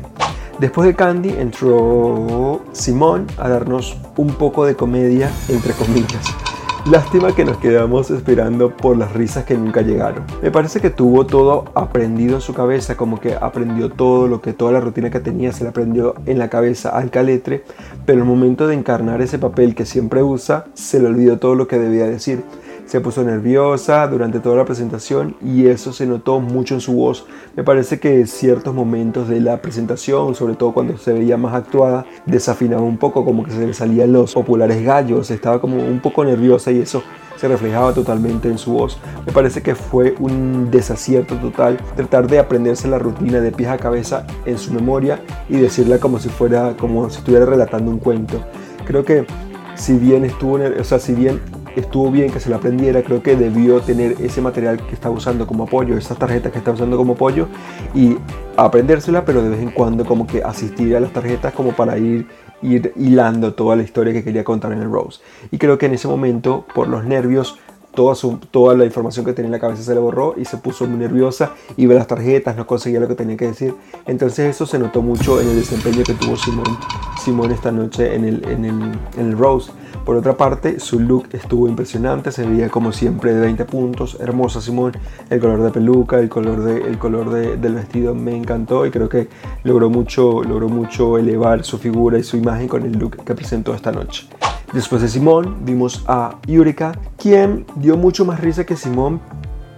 Después 0.61 0.87
de 0.87 0.95
Candy 0.95 1.31
entró 1.31 2.63
Simón 2.71 3.27
a 3.37 3.49
darnos 3.49 3.97
un 4.17 4.29
poco 4.35 4.65
de 4.65 4.77
comedia, 4.77 5.31
entre 5.49 5.73
comillas. 5.73 6.46
Lástima 6.91 7.35
que 7.35 7.45
nos 7.45 7.57
quedamos 7.57 8.13
esperando 8.13 8.71
por 8.71 8.97
las 8.97 9.13
risas 9.13 9.45
que 9.45 9.59
nunca 9.59 9.83
llegaron. 9.83 10.23
Me 10.41 10.53
parece 10.53 10.81
que 10.81 10.89
tuvo 10.89 11.27
todo 11.27 11.65
aprendido 11.75 12.37
en 12.37 12.41
su 12.41 12.55
cabeza, 12.55 12.97
como 12.97 13.19
que 13.19 13.35
aprendió 13.35 13.91
todo 13.91 14.29
lo 14.29 14.41
que 14.41 14.53
toda 14.53 14.71
la 14.71 14.79
rutina 14.79 15.11
que 15.11 15.19
tenía 15.19 15.51
se 15.51 15.65
le 15.65 15.71
aprendió 15.71 16.15
en 16.27 16.39
la 16.39 16.49
cabeza 16.49 16.91
al 16.91 17.11
caletre, 17.11 17.65
pero 18.05 18.21
el 18.21 18.25
momento 18.25 18.69
de 18.69 18.77
encarnar 18.77 19.21
ese 19.21 19.41
papel 19.41 19.75
que 19.75 19.85
siempre 19.85 20.23
usa, 20.23 20.67
se 20.75 21.01
le 21.01 21.09
olvidó 21.09 21.41
todo 21.41 21.57
lo 21.57 21.67
que 21.67 21.77
debía 21.77 22.07
decir 22.07 22.45
se 22.87 23.01
puso 23.01 23.23
nerviosa 23.25 24.07
durante 24.07 24.41
toda 24.41 24.57
la 24.57 24.65
presentación 24.65 25.37
y 25.45 25.67
eso 25.67 25.93
se 25.93 26.07
notó 26.07 26.41
mucho 26.41 26.75
en 26.75 26.81
su 26.81 26.93
voz. 26.93 27.27
Me 27.57 27.65
parece 27.65 27.99
que 27.99 28.27
ciertos 28.27 28.75
momentos 28.75 29.29
de 29.29 29.41
la 29.41 29.61
presentación, 29.61 30.35
sobre 30.35 30.55
todo 30.55 30.73
cuando 30.73 30.97
se 30.97 31.13
veía 31.13 31.37
más 31.37 31.55
actuada, 31.55 32.07
desafinaba 32.25 32.83
un 32.83 32.97
poco, 32.97 33.25
como 33.25 33.45
que 33.45 33.51
se 33.51 33.67
le 33.67 33.75
salían 33.75 34.13
los 34.13 34.35
populares 34.35 34.85
gallos, 34.85 35.31
estaba 35.31 35.61
como 35.61 35.77
un 35.77 36.01
poco 36.01 36.25
nerviosa 36.25 36.71
y 36.71 36.81
eso 36.81 37.03
se 37.37 37.49
reflejaba 37.49 37.93
totalmente 37.93 38.49
en 38.49 38.57
su 38.57 38.73
voz. 38.73 38.99
Me 39.27 39.33
parece 39.33 39.63
que 39.63 39.75
fue 39.75 40.15
un 40.19 40.71
desacierto 40.71 41.37
total 41.37 41.79
tratar 41.95 42.29
de 42.29 42.39
aprenderse 42.39 42.89
la 42.89 42.99
rutina 42.99 43.41
de 43.41 43.53
pies 43.53 43.69
a 43.69 43.77
cabeza 43.77 44.27
en 44.47 44.59
su 44.59 44.73
memoria 44.73 45.21
y 45.49 45.57
decirla 45.57 45.99
como 45.99 46.19
si 46.19 46.29
fuera 46.29 46.77
como 46.79 47.11
si 47.11 47.19
estuviera 47.19 47.45
relatando 47.45 47.91
un 47.91 47.99
cuento. 47.99 48.41
Creo 48.87 49.05
que 49.05 49.27
si 49.75 49.99
bien 49.99 50.25
estuvo, 50.25 50.55
o 50.55 50.85
sea, 50.85 50.99
si 50.99 51.13
bien 51.15 51.41
estuvo 51.77 52.11
bien 52.11 52.33
que 52.33 52.41
se 52.41 52.51
la 52.51 52.57
aprendiera, 52.57 53.03
creo 53.03 53.23
que 53.23 53.37
debió 53.37 53.81
tener 53.81 54.17
ese 54.21 54.41
material 54.41 54.79
que 54.87 54.95
está 54.95 55.11
usando 55.11 55.47
como 55.47 55.65
apoyo, 55.65 55.97
esas 55.97 56.19
tarjetas 56.19 56.51
que 56.51 56.59
está 56.59 56.73
usando 56.73 56.97
como 56.97 57.13
apoyo 57.13 57.49
y 57.95 58.17
aprendérsela, 58.57 59.25
pero 59.25 59.43
de 59.43 59.51
vez 59.51 59.61
en 59.61 59.71
cuando 59.71 60.05
como 60.05 60.27
que 60.27 60.43
asistir 60.43 60.97
a 60.97 61.01
las 61.01 61.13
tarjetas 61.13 61.53
como 61.53 61.73
para 61.73 61.99
ir, 61.99 62.27
ir 62.63 62.93
hilando 62.97 63.55
toda 63.55 63.77
la 63.77 63.83
historia 63.83 64.13
que 64.13 64.25
quería 64.25 64.43
contar 64.43 64.73
en 64.73 64.81
el 64.81 64.91
Rose. 64.91 65.21
Y 65.51 65.59
creo 65.59 65.79
que 65.79 65.87
en 65.87 65.95
ese 65.95 66.09
momento, 66.09 66.65
por 66.75 66.89
los 66.89 67.05
nervios, 67.05 67.59
Toda, 67.97 68.15
toda, 68.51 68.77
la 68.77 68.85
información 68.85 69.25
que 69.25 69.33
tenía 69.33 69.47
en 69.47 69.53
la 69.53 69.59
cabeza 69.59 69.83
se 69.83 69.95
le 69.95 70.01
borró 70.01 70.35
y 70.37 70.45
se 70.45 70.59
puso 70.59 70.87
muy 70.87 70.99
nerviosa 70.99 71.55
y 71.77 71.87
ve 71.87 71.95
las 71.95 72.07
tarjetas, 72.07 72.57
no 72.57 72.67
conseguía 72.67 73.01
lo 73.01 73.09
que 73.09 73.15
tenía 73.15 73.37
que 73.37 73.47
decir. 73.47 73.75
Entonces 74.07 74.55
eso 74.55 74.67
se 74.67 74.79
notó 74.79 75.03
mucho 75.03 75.41
en 75.41 75.49
el 75.49 75.57
desempeño 75.57 76.05
que 76.05 76.15
tuvo 76.15 76.37
Simón, 76.37 76.79
Simón 77.19 77.51
esta 77.51 77.73
noche 77.73 78.15
en 78.15 78.25
el, 78.25 78.45
en 78.45 78.65
el, 78.65 78.99
en 79.17 79.31
el 79.31 79.39
Rose. 79.39 79.73
Por 80.05 80.15
otra 80.15 80.37
parte, 80.37 80.79
su 80.79 81.01
look 81.01 81.31
estuvo 81.33 81.69
impresionante, 81.69 82.31
se 82.31 82.47
veía 82.47 82.69
como 82.69 82.93
siempre 82.93 83.35
de 83.35 83.41
20 83.41 83.65
puntos, 83.65 84.17
hermosa 84.21 84.61
Simón, 84.61 84.93
el 85.31 85.41
color 85.41 85.63
de 85.63 85.71
peluca, 85.71 86.21
el 86.21 86.29
color, 86.29 86.63
de, 86.63 86.89
el 86.89 86.97
color 86.99 87.31
del 87.31 87.75
vestido 87.75 88.15
me 88.15 88.37
encantó 88.37 88.87
y 88.87 88.93
creo 88.93 89.09
que 89.09 89.29
logró 89.65 89.91
mucho, 89.91 90.45
logró 90.45 90.69
mucho 90.69 91.19
elevar 91.19 91.65
su 91.65 91.79
figura 91.79 92.19
y 92.19 92.23
su 92.23 92.37
imagen 92.37 92.69
con 92.69 92.85
el 92.85 92.93
look 92.93 93.25
que 93.25 93.35
presentó 93.35 93.75
esta 93.75 93.91
noche. 93.91 94.29
Después 94.77 95.01
de 95.01 95.09
Simón 95.09 95.65
vimos 95.65 96.05
a 96.07 96.37
Yurika, 96.47 96.93
quien 97.17 97.65
dio 97.77 97.97
mucho 97.97 98.27
más 98.27 98.41
risa 98.41 98.67
que 98.67 98.77
Simón, 98.77 99.23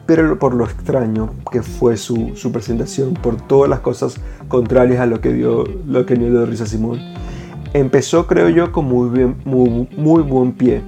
pero 0.06 0.40
por 0.40 0.54
lo 0.54 0.64
extraño 0.64 1.30
que 1.52 1.62
fue 1.62 1.96
su, 1.96 2.32
su, 2.34 2.50
presentación, 2.50 3.14
por 3.14 3.36
todas 3.36 3.70
las 3.70 3.78
cosas 3.78 4.16
contrarias 4.48 4.98
a 4.98 5.06
lo 5.06 5.20
que 5.20 5.32
dio, 5.32 5.62
lo 5.86 6.04
que 6.04 6.16
dio 6.16 6.44
risa 6.46 6.66
Simón. 6.66 6.98
Empezó, 7.74 8.26
creo 8.26 8.48
yo, 8.48 8.72
con 8.72 8.86
muy, 8.86 9.08
bien, 9.10 9.36
muy, 9.44 9.88
muy 9.96 10.22
buen 10.24 10.50
pie, 10.50 10.82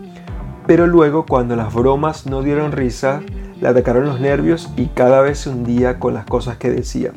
pero 0.67 0.89
luego 0.89 1.25
cuando 1.25 1.55
las 1.55 1.73
bromas 1.73 2.27
no 2.27 2.43
dieron 2.43 2.73
risa, 2.73 3.21
le 3.61 3.69
atacaron 3.69 4.07
los 4.07 4.19
nervios 4.19 4.73
y 4.77 4.87
cada 4.87 5.21
vez 5.21 5.39
se 5.39 5.51
hundía 5.51 6.01
con 6.01 6.15
las 6.15 6.27
cosas 6.27 6.57
que 6.57 6.69
decía. 6.69 7.13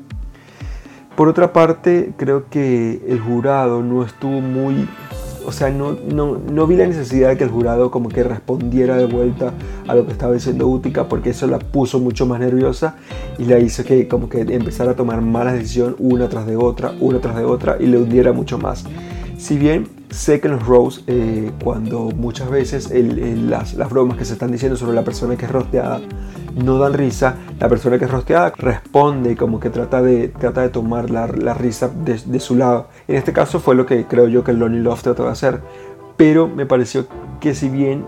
Por 1.16 1.28
otra 1.28 1.54
parte, 1.54 2.14
creo 2.18 2.50
que 2.52 3.04
el 3.08 3.20
jurado 3.20 3.82
no 3.82 4.04
estuvo 4.04 4.42
muy 4.42 4.88
o 5.46 5.52
sea, 5.52 5.70
no, 5.70 5.94
no, 5.94 6.38
no, 6.38 6.68
vi 6.68 6.76
la 6.76 6.88
necesidad 6.88 7.30
de 7.30 7.38
que 7.38 7.44
el 7.44 7.50
jurado 7.50 7.92
como 7.92 8.10
que 8.10 8.24
respondiera 8.24 8.98
de 8.98 9.06
vuelta 9.06 9.54
a 9.88 9.96
lo 9.96 10.06
que 10.06 10.12
estaba 10.12 10.34
diciendo 10.34 10.68
Utica 10.68 11.08
porque 11.08 11.32
eso 11.32 11.48
la 11.48 11.60
puso 11.60 12.00
mucho 12.00 12.26
más 12.26 12.40
nerviosa 12.40 12.96
y 13.38 13.46
la 13.46 13.60
hizo 13.60 13.84
que 13.84 14.08
como 14.08 14.30
que 14.30 14.42
empezara 14.42 14.92
a 14.92 14.96
tomar 14.96 15.22
malas 15.22 15.54
decisiones 15.54 15.96
una 16.00 16.30
tras 16.30 16.46
de 16.46 16.56
otra, 16.56 16.94
una 17.00 17.20
tras 17.20 17.36
de 17.36 17.46
otra 17.46 17.78
y 17.80 17.88
le 17.88 17.98
hundiera 17.98 18.34
mucho 18.34 18.58
más. 18.58 18.86
Si 19.44 19.58
bien 19.58 19.90
sé 20.10 20.40
que 20.40 20.48
en 20.48 20.54
los 20.54 20.66
Rose, 20.66 21.02
eh, 21.06 21.52
cuando 21.62 22.12
muchas 22.16 22.50
veces 22.50 22.90
las, 22.94 23.74
las 23.74 23.90
bromas 23.90 24.18
que 24.18 24.24
se 24.24 24.32
están 24.32 24.54
diciendo 24.54 24.78
sobre 24.78 24.96
la 24.96 25.04
persona 25.04 25.36
que 25.36 25.44
es 25.44 25.52
rosteada 25.52 26.00
no 26.56 26.78
dan 26.78 26.94
risa, 26.94 27.36
la 27.60 27.68
persona 27.68 28.00
que 28.00 28.06
es 28.06 28.12
rosteada 28.12 28.54
responde 28.56 29.36
como 29.36 29.60
que 29.60 29.70
trata 29.70 30.02
de, 30.02 30.30
trata 30.30 30.62
de 30.62 30.70
tomar 30.70 31.10
la, 31.10 31.28
la 31.28 31.54
risa 31.54 31.90
de, 31.90 32.22
de, 32.26 32.40
su 32.40 32.56
lado. 32.56 32.88
En 33.06 33.18
este 33.18 33.34
caso 33.34 33.60
fue 33.60 33.76
lo 33.76 33.86
que 33.86 34.06
creo 34.06 34.30
yo 34.30 34.46
que 34.46 34.54
Lonnie 34.54 34.80
Love 34.80 35.04
trató 35.04 35.26
de 35.26 35.32
hacer, 35.32 35.60
pero 36.16 36.48
me 36.48 36.66
pareció 36.66 37.08
que 37.42 37.54
si 37.54 37.68
bien 37.68 38.06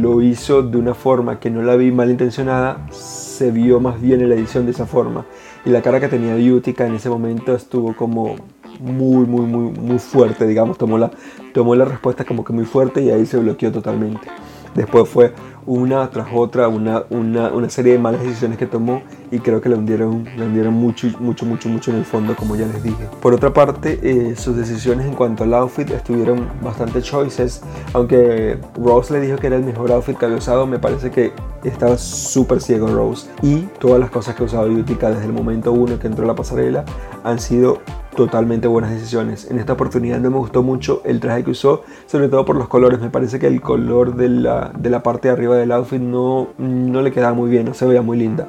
lo 0.00 0.22
hizo 0.22 0.62
de 0.62 0.78
una 0.78 0.94
forma 0.94 1.40
que 1.40 1.50
no 1.50 1.62
la 1.62 1.74
vi 1.74 1.90
malintencionada, 1.90 2.86
se 2.92 3.50
vio 3.50 3.80
más 3.80 4.00
bien 4.00 4.20
en 4.20 4.28
la 4.28 4.36
edición 4.36 4.66
de 4.66 4.70
esa 4.70 4.86
forma. 4.86 5.26
Y 5.64 5.70
la 5.70 5.82
cara 5.82 5.98
que 5.98 6.06
tenía 6.06 6.36
Utica 6.54 6.86
en 6.86 6.94
ese 6.94 7.10
momento 7.10 7.56
estuvo 7.56 7.96
como 7.96 8.36
muy, 8.80 9.26
muy, 9.26 9.46
muy, 9.46 9.70
muy 9.72 9.98
fuerte, 9.98 10.46
digamos, 10.46 10.78
tomó 10.78 10.98
la, 10.98 11.10
tomó 11.52 11.74
la 11.74 11.84
respuesta 11.84 12.24
como 12.24 12.44
que 12.44 12.52
muy 12.52 12.64
fuerte 12.64 13.02
y 13.02 13.10
ahí 13.10 13.26
se 13.26 13.38
bloqueó 13.38 13.70
totalmente. 13.70 14.26
Después 14.74 15.08
fue 15.08 15.32
una 15.66 16.08
tras 16.10 16.28
otra, 16.32 16.68
una, 16.68 17.04
una, 17.10 17.48
una, 17.48 17.68
serie 17.68 17.92
de 17.92 17.98
malas 17.98 18.22
decisiones 18.22 18.56
que 18.56 18.66
tomó 18.66 19.02
y 19.30 19.40
creo 19.40 19.60
que 19.60 19.68
le 19.68 19.76
hundieron, 19.76 20.24
le 20.36 20.46
hundieron 20.46 20.74
mucho, 20.74 21.08
mucho, 21.18 21.44
mucho, 21.44 21.68
mucho 21.68 21.90
en 21.90 21.98
el 21.98 22.04
fondo, 22.04 22.34
como 22.34 22.56
ya 22.56 22.66
les 22.66 22.82
dije. 22.82 23.06
Por 23.20 23.34
otra 23.34 23.52
parte, 23.52 23.98
eh, 24.02 24.36
sus 24.36 24.56
decisiones 24.56 25.06
en 25.06 25.14
cuanto 25.14 25.44
al 25.44 25.54
outfit 25.54 25.90
estuvieron 25.90 26.48
bastante 26.62 27.02
choices, 27.02 27.62
aunque 27.92 28.58
Rose 28.76 29.12
le 29.12 29.20
dijo 29.20 29.38
que 29.38 29.48
era 29.48 29.56
el 29.56 29.64
mejor 29.64 29.92
outfit 29.92 30.16
que 30.16 30.24
había 30.24 30.38
usado, 30.38 30.66
me 30.66 30.78
parece 30.78 31.10
que 31.10 31.32
estaba 31.64 31.98
súper 31.98 32.60
ciego 32.60 32.88
Rose 32.88 33.28
y 33.42 33.62
todas 33.78 34.00
las 34.00 34.10
cosas 34.10 34.34
que 34.34 34.42
ha 34.42 34.46
usado 34.46 34.70
Utica 34.70 35.10
desde 35.10 35.26
el 35.26 35.32
momento 35.32 35.72
uno 35.72 35.98
que 35.98 36.06
entró 36.06 36.24
a 36.24 36.28
la 36.28 36.34
pasarela 36.34 36.84
han 37.22 37.38
sido 37.38 37.78
totalmente 38.20 38.68
buenas 38.68 38.90
decisiones. 38.90 39.50
En 39.50 39.58
esta 39.58 39.72
oportunidad 39.72 40.20
no 40.20 40.30
me 40.30 40.36
gustó 40.36 40.62
mucho 40.62 41.00
el 41.06 41.20
traje 41.20 41.42
que 41.42 41.52
usó, 41.52 41.84
sobre 42.04 42.28
todo 42.28 42.44
por 42.44 42.54
los 42.54 42.68
colores. 42.68 43.00
Me 43.00 43.08
parece 43.08 43.38
que 43.38 43.46
el 43.46 43.62
color 43.62 44.14
de 44.14 44.28
la, 44.28 44.72
de 44.78 44.90
la 44.90 45.02
parte 45.02 45.28
de 45.28 45.32
arriba 45.32 45.56
del 45.56 45.72
outfit 45.72 46.02
no, 46.02 46.48
no 46.58 47.00
le 47.00 47.12
quedaba 47.12 47.32
muy 47.32 47.48
bien, 47.48 47.64
no 47.64 47.72
se 47.72 47.86
veía 47.86 48.02
muy 48.02 48.18
linda. 48.18 48.46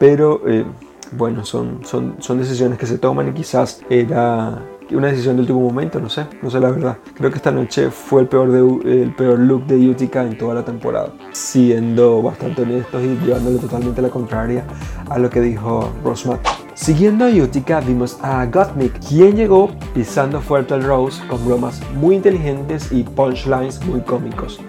Pero 0.00 0.40
eh, 0.48 0.64
bueno, 1.12 1.44
son, 1.44 1.84
son, 1.84 2.16
son 2.18 2.38
decisiones 2.38 2.76
que 2.76 2.86
se 2.86 2.98
toman 2.98 3.28
y 3.28 3.32
quizás 3.32 3.82
era 3.88 4.60
una 4.92 5.08
decisión 5.08 5.36
de 5.36 5.42
último 5.42 5.60
momento, 5.60 6.00
no 6.00 6.08
sé, 6.08 6.26
no 6.42 6.50
sé 6.50 6.60
la 6.60 6.70
verdad. 6.70 6.98
Creo 7.14 7.30
que 7.30 7.36
esta 7.36 7.50
noche 7.50 7.90
fue 7.90 8.22
el 8.22 8.28
peor, 8.28 8.50
de, 8.50 9.02
el 9.02 9.14
peor 9.14 9.38
look 9.38 9.66
de 9.66 9.76
Utica 9.88 10.22
en 10.22 10.36
toda 10.36 10.54
la 10.54 10.64
temporada, 10.64 11.12
siendo 11.32 12.22
bastante 12.22 12.62
honestos 12.62 13.02
y 13.02 13.16
llevándole 13.24 13.58
totalmente 13.58 14.02
la 14.02 14.10
contraria 14.10 14.64
a 15.08 15.18
lo 15.18 15.30
que 15.30 15.40
dijo 15.40 15.90
Rosmat. 16.04 16.40
Siguiendo 16.74 17.24
a 17.24 17.28
Utica 17.28 17.80
vimos 17.80 18.18
a 18.20 18.44
Gottmik, 18.46 18.98
quien 19.08 19.36
llegó 19.36 19.70
pisando 19.94 20.40
fuerte 20.40 20.74
el 20.74 20.82
Rose 20.82 21.22
con 21.28 21.44
bromas 21.46 21.80
muy 21.94 22.16
inteligentes 22.16 22.90
y 22.90 23.04
punchlines 23.04 23.84
muy 23.86 24.00
cómicos. 24.00 24.60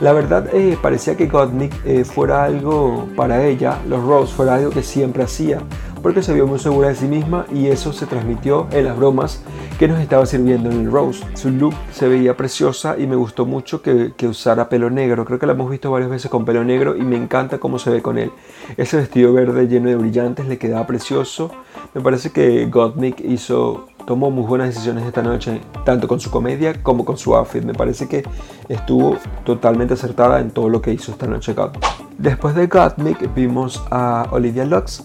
La 0.00 0.12
verdad 0.12 0.48
eh, 0.52 0.76
parecía 0.82 1.16
que 1.16 1.26
Gottmik 1.26 1.72
eh, 1.86 2.04
fuera 2.04 2.44
algo 2.44 3.08
para 3.16 3.44
ella, 3.46 3.78
los 3.88 4.02
Rose 4.04 4.34
fuera 4.34 4.56
algo 4.56 4.70
que 4.70 4.82
siempre 4.82 5.22
hacía, 5.22 5.60
porque 6.04 6.22
se 6.22 6.34
vio 6.34 6.46
muy 6.46 6.58
segura 6.58 6.88
de 6.88 6.96
sí 6.96 7.06
misma 7.06 7.46
y 7.50 7.68
eso 7.68 7.94
se 7.94 8.04
transmitió 8.04 8.66
en 8.72 8.84
las 8.84 8.94
bromas 8.94 9.42
que 9.78 9.88
nos 9.88 9.98
estaba 10.00 10.26
sirviendo 10.26 10.70
en 10.70 10.80
el 10.80 10.92
Rose. 10.92 11.24
Su 11.32 11.48
look 11.48 11.72
se 11.92 12.06
veía 12.06 12.36
preciosa 12.36 12.98
y 12.98 13.06
me 13.06 13.16
gustó 13.16 13.46
mucho 13.46 13.80
que, 13.80 14.12
usara 14.28 14.68
pelo 14.68 14.90
negro. 14.90 15.24
Creo 15.24 15.38
que 15.38 15.46
la 15.46 15.54
hemos 15.54 15.70
visto 15.70 15.90
varias 15.90 16.10
veces 16.10 16.30
con 16.30 16.44
pelo 16.44 16.62
negro 16.62 16.94
y 16.94 17.00
me 17.00 17.16
encanta 17.16 17.56
cómo 17.56 17.78
se 17.78 17.88
ve 17.88 18.02
con 18.02 18.18
él. 18.18 18.32
Ese 18.76 18.98
vestido 18.98 19.32
verde 19.32 19.66
lleno 19.66 19.88
de 19.88 19.96
brillantes 19.96 20.46
le 20.46 20.58
quedaba 20.58 20.86
precioso. 20.86 21.50
Me 21.94 22.02
parece 22.02 22.32
que 22.32 22.66
Gottmik 22.66 23.20
hizo 23.20 23.86
tomó 24.04 24.30
muy 24.30 24.44
buenas 24.44 24.68
decisiones 24.68 25.06
esta 25.06 25.22
noche, 25.22 25.62
tanto 25.86 26.06
con 26.06 26.20
su 26.20 26.30
comedia 26.30 26.82
como 26.82 27.06
con 27.06 27.16
su 27.16 27.34
outfit. 27.34 27.64
Me 27.64 27.72
parece 27.72 28.08
que 28.08 28.24
estuvo 28.68 29.16
totalmente 29.44 29.94
acertada 29.94 30.40
en 30.40 30.50
todo 30.50 30.68
lo 30.68 30.82
que 30.82 30.92
hizo 30.92 31.12
esta 31.12 31.26
noche 31.26 31.54
Gottmik. 31.54 31.82
Después 32.18 32.54
de 32.54 32.66
Gottmik 32.66 33.34
vimos 33.34 33.82
a 33.90 34.28
Olivia 34.30 34.64
Lux, 34.64 35.02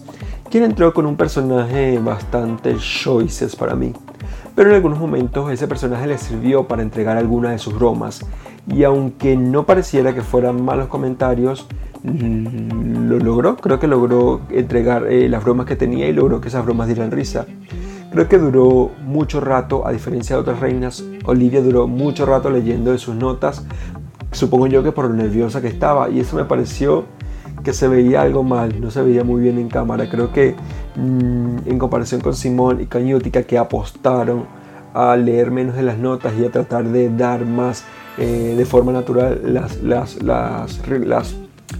quien 0.50 0.64
entró 0.64 0.92
con 0.92 1.06
un 1.06 1.16
personaje 1.16 1.98
bastante 1.98 2.76
choices 2.76 3.54
para 3.54 3.76
mí. 3.76 3.92
Pero 4.54 4.70
en 4.70 4.76
algunos 4.76 4.98
momentos 4.98 5.50
ese 5.52 5.68
personaje 5.68 6.06
le 6.08 6.18
sirvió 6.18 6.66
para 6.66 6.82
entregar 6.82 7.16
algunas 7.16 7.52
de 7.52 7.58
sus 7.58 7.74
bromas. 7.74 8.26
Y 8.66 8.82
aunque 8.82 9.36
no 9.36 9.64
pareciera 9.64 10.12
que 10.12 10.22
fueran 10.22 10.64
malos 10.64 10.88
comentarios, 10.88 11.66
lo 12.02 13.18
logró. 13.18 13.56
Creo 13.56 13.78
que 13.78 13.86
logró 13.86 14.40
entregar 14.50 15.06
eh, 15.06 15.28
las 15.28 15.44
bromas 15.44 15.66
que 15.66 15.76
tenía 15.76 16.08
y 16.08 16.12
logró 16.12 16.40
que 16.40 16.48
esas 16.48 16.64
bromas 16.64 16.88
dieran 16.88 17.10
risa. 17.10 17.46
Creo 18.10 18.28
que 18.28 18.38
duró 18.38 18.90
mucho 19.04 19.40
rato, 19.40 19.86
a 19.86 19.92
diferencia 19.92 20.34
de 20.34 20.42
otras 20.42 20.58
reinas, 20.58 21.04
Olivia 21.26 21.62
duró 21.62 21.86
mucho 21.86 22.26
rato 22.26 22.50
leyendo 22.50 22.90
de 22.90 22.98
sus 22.98 23.14
notas, 23.14 23.64
supongo 24.32 24.66
yo 24.66 24.82
que 24.82 24.90
por 24.90 25.04
lo 25.04 25.14
nerviosa 25.14 25.60
que 25.60 25.68
estaba, 25.68 26.10
y 26.10 26.18
eso 26.18 26.34
me 26.34 26.44
pareció 26.44 27.04
que 27.62 27.72
se 27.72 27.88
veía 27.88 28.22
algo 28.22 28.42
mal, 28.42 28.80
no 28.80 28.90
se 28.90 29.02
veía 29.02 29.24
muy 29.24 29.42
bien 29.42 29.58
en 29.58 29.68
cámara. 29.68 30.08
Creo 30.08 30.32
que 30.32 30.54
mm, 30.96 31.68
en 31.68 31.78
comparación 31.78 32.20
con 32.20 32.34
Simón 32.34 32.80
y 32.80 32.86
Cañútica 32.86 33.42
que 33.42 33.58
apostaron 33.58 34.44
a 34.94 35.16
leer 35.16 35.50
menos 35.50 35.76
de 35.76 35.82
las 35.82 35.98
notas 35.98 36.32
y 36.38 36.44
a 36.44 36.50
tratar 36.50 36.88
de 36.88 37.10
dar 37.10 37.44
más 37.44 37.84
eh, 38.18 38.54
de 38.56 38.64
forma 38.64 38.92
natural 38.92 39.40
las, 39.44 39.82
las, 39.82 40.22
las, 40.22 40.80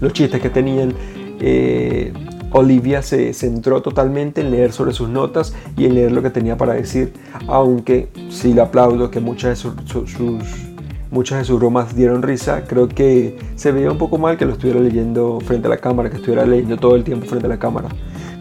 los 0.00 0.12
chistes 0.12 0.40
que 0.40 0.50
tenían, 0.50 0.94
eh, 1.40 2.12
Olivia 2.52 3.02
se 3.02 3.32
centró 3.32 3.82
totalmente 3.82 4.40
en 4.40 4.50
leer 4.50 4.72
sobre 4.72 4.92
sus 4.92 5.08
notas 5.08 5.54
y 5.76 5.86
en 5.86 5.94
leer 5.94 6.12
lo 6.12 6.22
que 6.22 6.30
tenía 6.30 6.56
para 6.56 6.74
decir, 6.74 7.12
aunque 7.46 8.08
sí 8.28 8.54
le 8.54 8.60
aplaudo 8.60 9.10
que 9.10 9.20
muchas 9.20 9.50
de 9.50 9.56
sus 9.56 10.69
Muchas 11.10 11.38
de 11.38 11.44
sus 11.44 11.58
bromas 11.58 11.96
dieron 11.96 12.22
risa. 12.22 12.62
Creo 12.68 12.88
que 12.88 13.36
se 13.56 13.72
veía 13.72 13.90
un 13.90 13.98
poco 13.98 14.16
mal 14.16 14.36
que 14.36 14.46
lo 14.46 14.52
estuviera 14.52 14.78
leyendo 14.78 15.40
frente 15.40 15.66
a 15.66 15.70
la 15.70 15.78
cámara, 15.78 16.08
que 16.08 16.16
estuviera 16.16 16.46
leyendo 16.46 16.76
todo 16.76 16.94
el 16.94 17.02
tiempo 17.02 17.26
frente 17.26 17.46
a 17.46 17.48
la 17.48 17.58
cámara. 17.58 17.88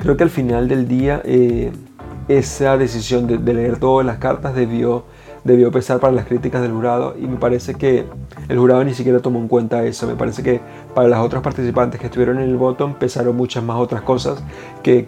Creo 0.02 0.16
que 0.16 0.24
al 0.24 0.30
final 0.30 0.68
del 0.68 0.88
día 0.88 1.20
eh, 1.26 1.72
esa 2.28 2.78
decisión 2.78 3.26
de, 3.26 3.54
leer 3.54 3.80
todas 3.80 4.06
las 4.06 4.20
cartas 4.20 4.54
debió, 4.54 5.06
debió 5.44 5.72
pesar 5.72 6.00
para 6.00 6.14
las 6.14 6.28
críticas 6.28 6.62
del 6.62 6.72
jurado 6.72 7.16
y 7.20 7.26
me 7.26 7.38
parece 7.38 7.74
que 7.74 8.06
el 8.48 8.60
jurado 8.60 8.84
ni 8.84 8.94
siquiera 8.94 9.20
tomó 9.20 9.40
en 9.40 9.48
cuenta 9.48 9.84
eso. 9.84 10.06
Me 10.06 10.14
parece 10.16 10.44
que 10.44 10.62
para 10.94 11.08
las 11.08 11.22
otras 11.22 11.42
participantes 11.42 12.00
que 12.00 12.06
estuvieron 12.06 12.38
en 12.38 12.50
el 12.50 12.58
botón 12.58 12.94
pesaron 12.94 13.36
muchas 13.36 13.64
más 13.64 13.78
otras 13.78 14.04
cosas 14.04 14.44
que 14.84 15.08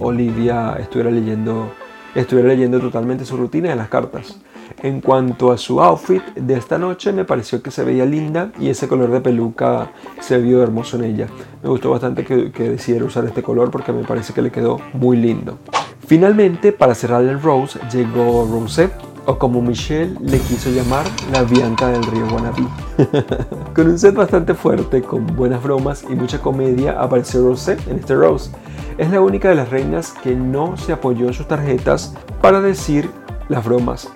Olivia 0.00 0.76
estuviera 0.80 1.12
leyendo, 1.12 1.70
estuviera 2.16 2.48
leyendo 2.48 2.80
totalmente 2.80 3.24
su 3.24 3.36
rutina 3.36 3.68
de 3.68 3.76
las 3.76 3.88
cartas. 3.88 4.40
En 4.82 5.00
cuanto 5.00 5.50
a 5.50 5.58
su 5.58 5.80
outfit 5.80 6.22
de 6.34 6.54
esta 6.54 6.78
noche, 6.78 7.12
me 7.12 7.24
pareció 7.24 7.60
que 7.62 7.72
se 7.72 7.82
veía 7.82 8.04
linda 8.04 8.52
y 8.60 8.68
ese 8.68 8.86
color 8.86 9.10
de 9.10 9.20
peluca 9.20 9.90
se 10.20 10.38
vio 10.38 10.62
hermoso 10.62 10.96
en 10.96 11.04
ella. 11.04 11.26
Me 11.62 11.68
gustó 11.68 11.90
bastante 11.90 12.24
que, 12.24 12.50
decidiera 12.70 13.04
usar 13.04 13.24
este 13.24 13.42
color 13.42 13.72
porque 13.72 13.92
me 13.92 14.04
parece 14.04 14.32
que 14.32 14.40
le 14.40 14.52
quedó 14.52 14.78
muy 14.92 15.16
lindo. 15.16 15.58
Finalmente, 16.06 16.72
para 16.72 16.94
cerrar 16.94 17.24
el 17.24 17.42
Rose, 17.42 17.80
llegó 17.92 18.48
Rosette, 18.50 18.94
o 19.26 19.36
como 19.36 19.60
Michelle 19.60 20.16
le 20.22 20.38
quiso 20.38 20.70
llamar, 20.70 21.04
la 21.32 21.42
Bianca 21.42 21.88
del 21.88 22.04
río 22.04 22.28
Guanabí. 22.30 22.66
con 23.74 23.88
un 23.88 23.98
set 23.98 24.14
bastante 24.14 24.54
fuerte, 24.54 25.02
con 25.02 25.26
buenas 25.26 25.62
bromas 25.62 26.04
y 26.08 26.14
mucha 26.14 26.40
comedia, 26.40 26.98
apareció 27.02 27.42
Rosette 27.42 27.86
en 27.88 27.98
este 27.98 28.14
Rose. 28.14 28.52
Es 28.96 29.10
la 29.10 29.20
única 29.20 29.48
de 29.48 29.56
las 29.56 29.70
reinas 29.70 30.14
que 30.22 30.34
no 30.34 30.76
se 30.76 30.92
apoyó 30.92 31.26
en 31.26 31.34
sus 31.34 31.48
tarjetas 31.48 32.14
para 32.40 32.60
decir 32.60 33.10
las 33.48 33.64
bromas. 33.64 34.08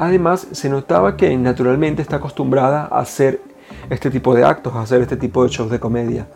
Además, 0.00 0.46
se 0.52 0.70
notaba 0.70 1.18
que 1.18 1.36
naturalmente 1.36 2.00
está 2.00 2.16
acostumbrada 2.16 2.88
a 2.90 3.00
hacer 3.00 3.42
este 3.90 4.10
tipo 4.10 4.34
de 4.34 4.44
actos, 4.44 4.74
a 4.74 4.80
hacer 4.80 5.02
este 5.02 5.18
tipo 5.18 5.44
de 5.44 5.50
shows 5.50 5.70
de 5.70 5.78
comedia. 5.78 6.26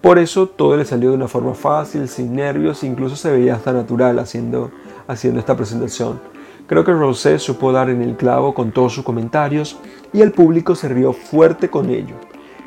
Por 0.00 0.18
eso 0.18 0.48
todo 0.48 0.76
le 0.76 0.84
salió 0.84 1.10
de 1.10 1.16
una 1.16 1.28
forma 1.28 1.54
fácil, 1.54 2.08
sin 2.08 2.34
nervios, 2.34 2.82
incluso 2.82 3.14
se 3.14 3.30
veía 3.30 3.54
hasta 3.54 3.72
natural 3.72 4.18
haciendo, 4.18 4.72
haciendo 5.06 5.38
esta 5.38 5.56
presentación. 5.56 6.20
Creo 6.66 6.84
que 6.84 6.92
Rosé 6.92 7.38
supo 7.38 7.70
dar 7.70 7.88
en 7.88 8.02
el 8.02 8.16
clavo 8.16 8.52
con 8.52 8.72
todos 8.72 8.92
sus 8.92 9.04
comentarios 9.04 9.78
y 10.12 10.20
el 10.20 10.32
público 10.32 10.74
se 10.74 10.88
rió 10.88 11.12
fuerte 11.12 11.70
con 11.70 11.90
ello. 11.90 12.16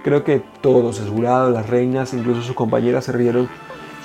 Creo 0.01 0.24
que 0.24 0.42
todos, 0.62 1.01
el 1.01 1.10
jurado, 1.10 1.50
las 1.50 1.70
reinas, 1.70 2.13
incluso 2.13 2.42
sus 2.42 2.56
compañeras 2.56 3.04
se 3.04 3.12
rieron 3.12 3.50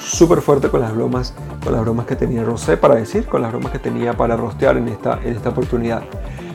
súper 0.02 0.40
fuerte 0.40 0.68
con 0.68 0.80
las 0.80 0.94
bromas, 0.94 1.34
con 1.62 1.72
las 1.72 1.82
bromas 1.82 2.06
que 2.06 2.16
tenía 2.16 2.42
Rosé 2.42 2.76
para 2.76 2.96
decir, 2.96 3.26
con 3.26 3.42
las 3.42 3.52
bromas 3.52 3.72
que 3.72 3.78
tenía 3.78 4.14
para 4.14 4.36
rostear 4.36 4.76
en 4.76 4.88
esta, 4.88 5.20
en 5.22 5.34
esta 5.34 5.50
oportunidad. 5.50 6.02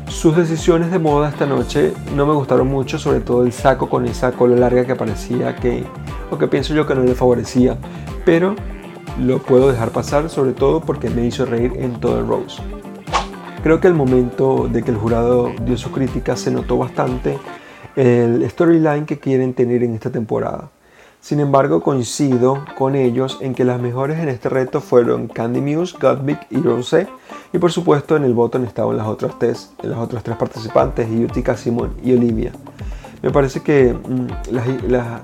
Sus 0.08 0.36
decisiones 0.38 0.92
de 0.92 1.00
moda 1.00 1.30
esta 1.30 1.46
noche 1.46 1.94
no 2.16 2.26
me 2.26 2.34
gustaron 2.34 2.68
mucho, 2.68 2.98
sobre 2.98 3.20
todo 3.20 3.44
el 3.44 3.52
saco 3.52 3.90
con 3.90 4.06
esa 4.06 4.32
cola 4.32 4.56
larga 4.56 4.86
que 4.86 4.96
parecía 4.96 5.56
que, 5.56 5.86
o 6.32 6.38
que 6.38 6.48
pienso 6.48 6.74
yo 6.74 6.86
que 6.86 6.96
no 6.96 7.04
le 7.04 7.16
favorecía, 7.16 7.78
pero 8.26 8.56
lo 9.20 9.40
puedo 9.40 9.70
dejar 9.70 9.90
pasar, 9.90 10.30
sobre 10.30 10.54
todo 10.54 10.82
porque 10.82 11.10
me 11.10 11.26
hizo 11.26 11.46
reír 11.46 11.74
en 11.78 12.00
todo 12.00 12.20
el 12.20 12.28
Rose. 12.28 12.62
Creo 13.64 13.80
que 13.82 13.88
el 13.88 13.96
momento 13.96 14.70
de 14.72 14.84
que 14.84 14.92
el 14.92 14.98
jurado 14.98 15.52
dio 15.66 15.78
su 15.78 15.92
crítica 15.92 16.38
se 16.38 16.52
notó 16.52 16.78
bastante 16.78 17.38
el 17.96 18.48
storyline 18.50 19.06
que 19.06 19.20
quieren 19.20 19.54
tener 19.54 19.84
en 19.84 19.96
esta 19.96 20.12
temporada. 20.12 20.70
Sin 21.28 21.42
embargo, 21.42 21.82
coincido 21.82 22.64
con 22.78 22.96
ellos 22.96 23.40
en 23.42 23.54
que 23.54 23.66
las 23.66 23.82
mejores 23.82 24.20
en 24.20 24.30
este 24.30 24.48
reto 24.48 24.80
fueron 24.80 25.28
Candy 25.28 25.60
Muse, 25.60 25.98
Godmick 26.00 26.48
y 26.50 26.56
Rosé, 26.62 27.06
y 27.52 27.58
por 27.58 27.70
supuesto 27.70 28.16
en 28.16 28.24
el 28.24 28.34
botón 28.34 28.64
estaban 28.64 28.96
las 28.96 29.08
otras 29.08 29.38
tres, 29.38 29.74
las 29.84 30.00
otras 30.00 30.24
tres 30.24 30.38
participantes, 30.38 31.06
Utica, 31.10 31.58
Simon 31.58 31.92
y 32.02 32.14
Olivia. 32.14 32.54
Me 33.22 33.30
parece 33.30 33.60
que 33.60 33.92
mm, 33.94 34.52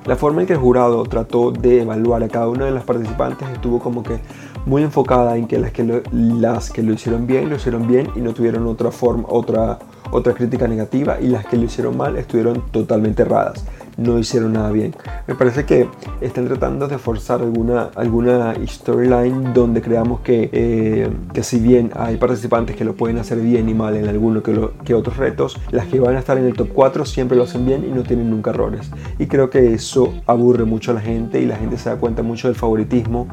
la, 0.06 0.18
forma 0.18 0.42
en 0.42 0.48
que 0.48 0.52
el 0.52 0.60
jurado 0.60 1.04
trató 1.04 1.52
de 1.52 1.84
evaluar 1.84 2.22
a 2.22 2.28
cada 2.28 2.50
una 2.50 2.66
de 2.66 2.72
las 2.72 2.84
participantes 2.84 3.48
estuvo 3.48 3.80
como 3.80 4.04
que 4.04 4.20
muy 4.66 4.84
enfocada 4.84 5.38
en 5.38 5.48
que 5.48 5.58
las 5.58 5.72
que 5.72 5.86
lo, 5.86 6.02
las 6.12 6.70
que 6.70 6.84
lo 6.84 6.92
hicieron 6.92 7.28
bien 7.28 7.50
lo 7.50 7.56
hicieron 7.56 7.88
bien 7.88 8.10
y 8.14 8.20
no 8.20 8.34
tuvieron 8.34 8.68
otra 8.68 8.92
forma, 8.92 9.24
otra, 9.30 9.80
otra 10.12 10.34
crítica 10.34 10.68
negativa 10.68 11.22
y 11.22 11.28
las 11.28 11.46
que 11.46 11.56
lo 11.56 11.64
hicieron 11.64 11.96
mal 11.96 12.18
estuvieron 12.18 12.62
totalmente 12.72 13.22
erradas 13.22 13.64
no 13.98 14.20
hicieron 14.20 14.54
nada 14.54 14.72
bien. 14.72 14.96
Me 15.28 15.36
parece 15.36 15.66
que 15.66 15.88
están 16.22 16.48
tratando 16.48 16.88
de 16.88 16.98
forzar 16.98 17.42
alguna, 17.42 17.90
alguna 17.96 18.54
storyline 18.66 19.54
donde 19.54 19.82
creamos 19.82 20.22
que, 20.22 20.50
eh, 20.52 21.10
que 21.34 21.44
si 21.44 21.60
bien 21.60 21.92
hay 21.96 22.18
participantes 22.18 22.76
que 22.76 22.86
lo 22.86 22.96
pueden 22.96 23.18
hacer 23.18 23.40
bien 23.40 23.70
y 23.70 23.74
mal 23.74 23.96
en 23.96 24.08
alguno 24.08 24.42
que, 24.42 24.70
que 24.84 24.94
otros 24.94 25.18
retos, 25.18 25.60
las 25.72 25.88
que 25.88 26.00
van 26.00 26.16
a 26.16 26.20
estar 26.20 26.38
en 26.38 26.46
el 26.46 26.54
top 26.54 26.70
4 26.74 27.06
siempre 27.06 27.38
lo 27.38 27.44
hacen 27.44 27.66
bien 27.66 27.86
y 27.86 27.92
no 27.92 28.04
tienen 28.04 28.30
nunca 28.30 28.52
errores. 28.52 28.90
Y 29.20 29.28
creo 29.28 29.50
que 29.50 29.74
eso 29.74 30.14
aburre 30.28 30.66
mucho 30.66 30.92
a 30.92 30.94
la 30.96 31.02
gente 31.02 31.42
y 31.42 31.46
la 31.46 31.56
gente 31.56 31.78
se 31.78 31.90
da 31.90 31.98
cuenta 31.98 32.24
mucho 32.24 32.48
del 32.48 32.56
favoritismo 32.56 33.28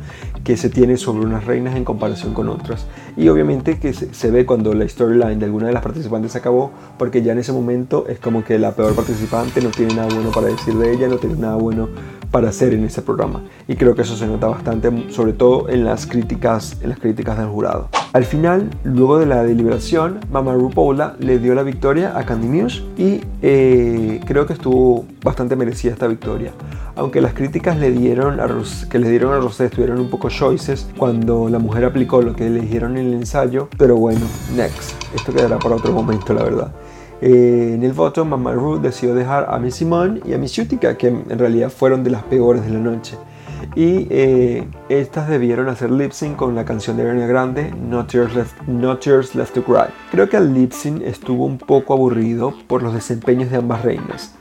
que 0.44 0.56
se 0.56 0.70
tiene 0.70 0.96
sobre 0.96 1.24
unas 1.24 1.44
reinas 1.44 1.76
en 1.76 1.84
comparación 1.84 2.34
con 2.34 2.48
otras. 2.48 2.86
Y 3.16 3.28
obviamente 3.28 3.78
que 3.78 3.92
se, 3.92 4.12
se 4.14 4.30
ve 4.30 4.46
cuando 4.46 4.74
la 4.74 4.88
storyline 4.88 5.38
de 5.38 5.44
alguna 5.46 5.66
de 5.66 5.72
las 5.72 5.82
participantes 5.82 6.32
se 6.32 6.38
acabó, 6.38 6.70
porque 6.98 7.22
ya 7.22 7.32
en 7.32 7.38
ese 7.38 7.52
momento 7.52 8.06
es 8.08 8.18
como 8.18 8.44
que 8.44 8.58
la 8.58 8.72
peor 8.72 8.94
participante 8.94 9.60
no 9.60 9.70
tiene 9.70 9.94
nada 9.94 10.08
bueno 10.14 10.30
para 10.30 10.49
decir 10.50 10.74
de 10.74 10.92
ella, 10.92 11.08
no 11.08 11.16
tiene 11.16 11.36
nada 11.36 11.56
bueno 11.56 11.88
para 12.30 12.48
hacer 12.48 12.72
en 12.74 12.84
ese 12.84 13.02
programa. 13.02 13.42
Y 13.68 13.76
creo 13.76 13.94
que 13.94 14.02
eso 14.02 14.16
se 14.16 14.26
nota 14.26 14.46
bastante, 14.46 15.10
sobre 15.10 15.32
todo 15.32 15.68
en 15.68 15.84
las 15.84 16.06
críticas, 16.06 16.76
en 16.80 16.90
las 16.90 16.98
críticas 16.98 17.38
del 17.38 17.48
jurado. 17.48 17.88
Al 18.12 18.24
final, 18.24 18.70
luego 18.84 19.18
de 19.18 19.26
la 19.26 19.42
deliberación, 19.44 20.20
Mama 20.32 20.54
RuPaula 20.54 21.14
le 21.18 21.38
dio 21.38 21.54
la 21.54 21.62
victoria 21.62 22.16
a 22.18 22.24
Candy 22.24 22.48
Muse 22.48 22.82
y 22.96 23.20
eh, 23.42 24.20
creo 24.26 24.46
que 24.46 24.52
estuvo 24.52 25.04
bastante 25.22 25.54
merecida 25.56 25.92
esta 25.92 26.08
victoria. 26.08 26.52
Aunque 26.96 27.20
las 27.20 27.34
críticas 27.34 27.78
le 27.78 27.92
dieron 27.92 28.40
a 28.40 28.48
que 28.90 28.98
le 28.98 29.08
dieron 29.08 29.32
a 29.32 29.38
Rosé 29.38 29.66
estuvieron 29.66 30.00
un 30.00 30.10
poco 30.10 30.28
choices 30.28 30.88
cuando 30.96 31.48
la 31.48 31.58
mujer 31.58 31.84
aplicó 31.84 32.20
lo 32.20 32.34
que 32.34 32.50
le 32.50 32.60
dijeron 32.60 32.96
en 32.96 33.06
el 33.06 33.14
ensayo, 33.14 33.68
pero 33.78 33.96
bueno, 33.96 34.26
next. 34.54 34.92
Esto 35.14 35.32
quedará 35.32 35.58
para 35.58 35.76
otro 35.76 35.92
momento, 35.92 36.34
la 36.34 36.42
verdad. 36.42 36.72
Eh, 37.20 37.72
en 37.74 37.82
el 37.82 37.92
voto, 37.92 38.24
Mama 38.24 38.52
Ruth 38.52 38.80
decidió 38.80 39.14
dejar 39.14 39.46
a 39.50 39.58
Miss 39.58 39.76
Simone 39.76 40.20
y 40.24 40.32
a 40.32 40.38
Miss 40.38 40.58
Utica, 40.58 40.96
que 40.96 41.08
en 41.08 41.38
realidad 41.38 41.70
fueron 41.70 42.02
de 42.02 42.10
las 42.10 42.22
peores 42.22 42.64
de 42.64 42.70
la 42.70 42.78
noche. 42.78 43.16
Y 43.76 44.06
eh, 44.10 44.66
estas 44.88 45.28
debieron 45.28 45.68
hacer 45.68 45.90
lip 45.90 46.12
sync 46.12 46.36
con 46.36 46.54
la 46.54 46.64
canción 46.64 46.96
de 46.96 47.02
Ariana 47.02 47.26
Grande, 47.26 47.72
No 47.72 48.06
Tears, 48.06 48.34
Left, 48.34 49.34
Left 49.34 49.54
to 49.54 49.62
Cry. 49.62 49.92
Creo 50.10 50.28
que 50.28 50.38
el 50.38 50.54
lip 50.54 50.72
sync 50.72 51.02
estuvo 51.02 51.44
un 51.44 51.58
poco 51.58 51.92
aburrido 51.92 52.54
por 52.66 52.82
los 52.82 52.94
desempeños 52.94 53.50
de 53.50 53.58
ambas 53.58 53.82
reinas. 53.82 54.34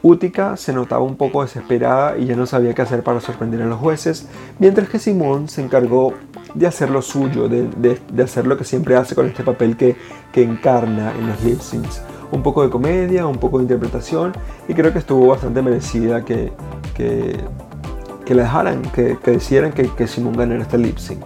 Utica 0.00 0.56
se 0.56 0.72
notaba 0.72 1.02
un 1.02 1.16
poco 1.16 1.42
desesperada 1.42 2.16
y 2.16 2.26
ya 2.26 2.34
no 2.34 2.46
sabía 2.46 2.74
qué 2.74 2.82
hacer 2.82 3.02
para 3.02 3.20
sorprender 3.20 3.62
a 3.62 3.66
los 3.66 3.78
jueces, 3.78 4.26
mientras 4.58 4.88
que 4.88 4.98
Simone 4.98 5.48
se 5.48 5.62
encargó 5.62 6.14
de 6.54 6.66
hacer 6.66 6.90
lo 6.90 7.02
suyo, 7.02 7.48
de, 7.48 7.68
de, 7.76 8.22
hacer 8.22 8.46
lo 8.46 8.56
que 8.56 8.64
siempre 8.64 8.96
hace 8.96 9.14
con 9.14 9.26
este 9.26 9.44
papel 9.44 9.76
que, 9.76 9.96
que 10.32 10.42
encarna 10.42 11.12
en 11.16 11.28
los 11.28 11.42
lip 11.44 11.60
syncs 11.60 12.02
un 12.32 12.42
poco 12.42 12.62
de 12.64 12.70
comedia, 12.70 13.26
un 13.26 13.38
poco 13.38 13.58
de 13.58 13.64
interpretación 13.64 14.32
y 14.66 14.74
creo 14.74 14.92
que 14.92 14.98
estuvo 14.98 15.28
bastante 15.28 15.62
merecida 15.62 16.24
que, 16.24 16.52
que, 16.94 17.36
que 18.24 18.34
la 18.34 18.42
dejaran, 18.42 18.82
que, 18.82 19.16
que 19.22 19.30
decidieran 19.30 19.72
que, 19.72 19.88
que 19.88 20.08
Simón 20.08 20.34
ganara 20.36 20.62
este 20.62 20.78
lip 20.78 20.98
sync. 20.98 21.24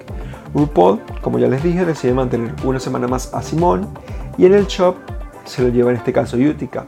RuPaul, 0.54 1.00
como 1.22 1.38
ya 1.38 1.48
les 1.48 1.62
dije, 1.62 1.84
decide 1.84 2.12
mantener 2.12 2.54
una 2.64 2.80
semana 2.80 3.08
más 3.08 3.32
a 3.32 3.42
Simón 3.42 3.88
y 4.36 4.46
en 4.46 4.54
el 4.54 4.66
shop 4.66 4.96
se 5.44 5.62
lo 5.62 5.68
lleva 5.68 5.90
en 5.90 5.96
este 5.96 6.12
caso 6.12 6.36
Utica. 6.36 6.86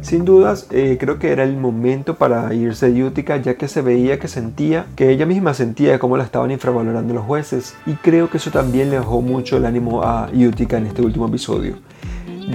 Sin 0.00 0.24
dudas, 0.24 0.68
eh, 0.70 0.96
creo 0.98 1.18
que 1.18 1.32
era 1.32 1.42
el 1.42 1.56
momento 1.56 2.14
para 2.14 2.54
irse 2.54 2.90
de 2.92 3.04
Utica, 3.04 3.36
ya 3.38 3.56
que 3.56 3.66
se 3.66 3.82
veía 3.82 4.20
que 4.20 4.28
sentía, 4.28 4.86
que 4.94 5.10
ella 5.10 5.26
misma 5.26 5.54
sentía 5.54 5.98
cómo 5.98 6.16
la 6.16 6.22
estaban 6.22 6.52
infravalorando 6.52 7.14
los 7.14 7.24
jueces, 7.24 7.74
y 7.84 7.94
creo 7.94 8.30
que 8.30 8.36
eso 8.36 8.52
también 8.52 8.90
le 8.90 8.98
bajó 8.98 9.20
mucho 9.20 9.56
el 9.56 9.66
ánimo 9.66 10.04
a 10.04 10.28
Utica 10.32 10.78
en 10.78 10.86
este 10.86 11.02
último 11.02 11.26
episodio. 11.26 11.78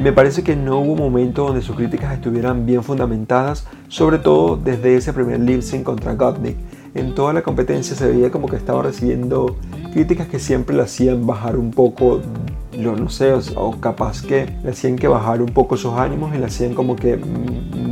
Me 0.02 0.12
parece 0.12 0.44
que 0.44 0.56
no 0.56 0.80
hubo 0.80 0.96
momento 0.96 1.46
donde 1.46 1.62
sus 1.62 1.76
críticas 1.76 2.14
estuvieran 2.14 2.66
bien 2.66 2.84
fundamentadas, 2.84 3.68
sobre 3.88 4.18
todo 4.18 4.58
desde 4.58 4.98
ese 4.98 5.14
primer 5.14 5.40
lip 5.40 5.62
contra 5.84 6.16
Gottmik. 6.16 6.58
En 6.96 7.16
toda 7.16 7.34
la 7.34 7.42
competencia 7.42 7.96
se 7.96 8.08
veía 8.08 8.32
como 8.32 8.48
que 8.48 8.56
estaba 8.56 8.84
recibiendo 8.84 9.56
críticas 9.92 10.28
que 10.28 10.40
siempre 10.40 10.76
le 10.76 10.84
hacían 10.84 11.26
bajar 11.26 11.58
un 11.58 11.72
poco 11.72 12.22
yo 12.78 12.96
no 12.96 13.10
sé, 13.10 13.34
o, 13.56 13.80
capaz 13.80 14.22
que 14.22 14.48
le 14.64 14.72
hacían 14.72 14.96
que 14.96 15.08
bajar 15.08 15.42
un 15.42 15.50
poco 15.50 15.78
sus 15.78 15.94
ánimos 15.94 16.34
y 16.36 16.38
le 16.38 16.46
hacían 16.46 16.74
como 16.74 16.96
que 16.96 17.18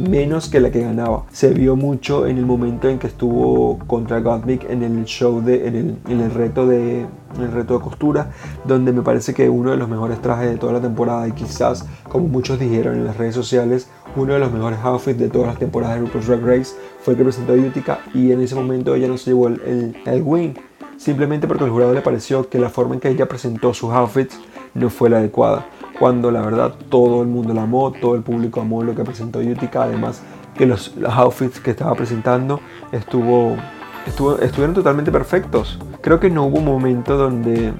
menos 0.09 0.49
que 0.49 0.59
la 0.59 0.71
que 0.71 0.81
ganaba. 0.81 1.25
Se 1.31 1.53
vio 1.53 1.75
mucho 1.75 2.25
en 2.27 2.37
el 2.37 2.45
momento 2.45 2.89
en 2.89 2.99
que 2.99 3.07
estuvo 3.07 3.79
contra 3.87 4.19
Gottmik 4.19 4.69
en 4.69 4.83
el 4.83 5.05
show, 5.05 5.41
de, 5.41 5.67
en, 5.67 5.75
el, 5.75 5.97
en 6.07 6.21
el 6.21 6.31
reto 6.31 6.67
de 6.67 7.05
el 7.39 7.51
reto 7.51 7.77
de 7.77 7.83
costura, 7.83 8.31
donde 8.65 8.91
me 8.91 9.01
parece 9.03 9.33
que 9.33 9.49
uno 9.49 9.71
de 9.71 9.77
los 9.77 9.87
mejores 9.87 10.21
trajes 10.21 10.49
de 10.49 10.57
toda 10.57 10.73
la 10.73 10.81
temporada 10.81 11.27
y 11.29 11.31
quizás, 11.31 11.85
como 12.09 12.27
muchos 12.27 12.59
dijeron 12.59 12.95
en 12.95 13.05
las 13.05 13.15
redes 13.15 13.35
sociales, 13.35 13.87
uno 14.17 14.33
de 14.33 14.39
los 14.39 14.51
mejores 14.51 14.79
outfits 14.83 15.17
de 15.17 15.29
todas 15.29 15.47
las 15.47 15.57
temporadas 15.57 15.95
de 15.95 16.01
RuPaul's 16.01 16.27
Drag 16.27 16.41
Race 16.41 16.75
fue 17.01 17.13
el 17.13 17.17
que 17.17 17.23
presentó 17.23 17.53
Utica 17.53 17.99
y 18.13 18.31
en 18.31 18.41
ese 18.41 18.55
momento 18.55 18.95
ella 18.95 19.07
no 19.07 19.17
se 19.17 19.31
llevó 19.31 19.47
el, 19.47 19.61
el, 19.65 19.95
el 20.05 20.21
win, 20.23 20.57
simplemente 20.97 21.47
porque 21.47 21.63
al 21.63 21.69
jurado 21.69 21.93
le 21.93 22.01
pareció 22.01 22.47
que 22.49 22.59
la 22.59 22.69
forma 22.69 22.95
en 22.95 22.99
que 22.99 23.09
ella 23.09 23.27
presentó 23.27 23.73
sus 23.73 23.91
outfits 23.91 24.39
no 24.73 24.89
fue 24.89 25.09
la 25.09 25.17
adecuada. 25.17 25.65
Cuando 25.99 26.31
la 26.31 26.41
verdad 26.41 26.73
todo 26.89 27.21
el 27.21 27.27
mundo 27.27 27.53
la 27.53 27.63
amó, 27.63 27.91
todo 27.91 28.15
el 28.15 28.21
público 28.21 28.61
amó 28.61 28.83
lo 28.83 28.95
que 28.95 29.03
presentó 29.03 29.39
Utica, 29.39 29.83
además 29.83 30.21
que 30.55 30.65
los, 30.65 30.93
outfits 31.07 31.59
que 31.59 31.71
estaba 31.71 31.93
presentando 31.95 32.59
estuvo, 32.91 33.55
estuvo, 34.05 34.39
estuvieron 34.39 34.73
totalmente 34.73 35.11
perfectos. 35.11 35.79
Creo 36.01 36.19
que 36.19 36.29
no 36.29 36.45
hubo 36.45 36.59
un 36.59 36.65
momento 36.65 37.17
donde, 37.17 37.73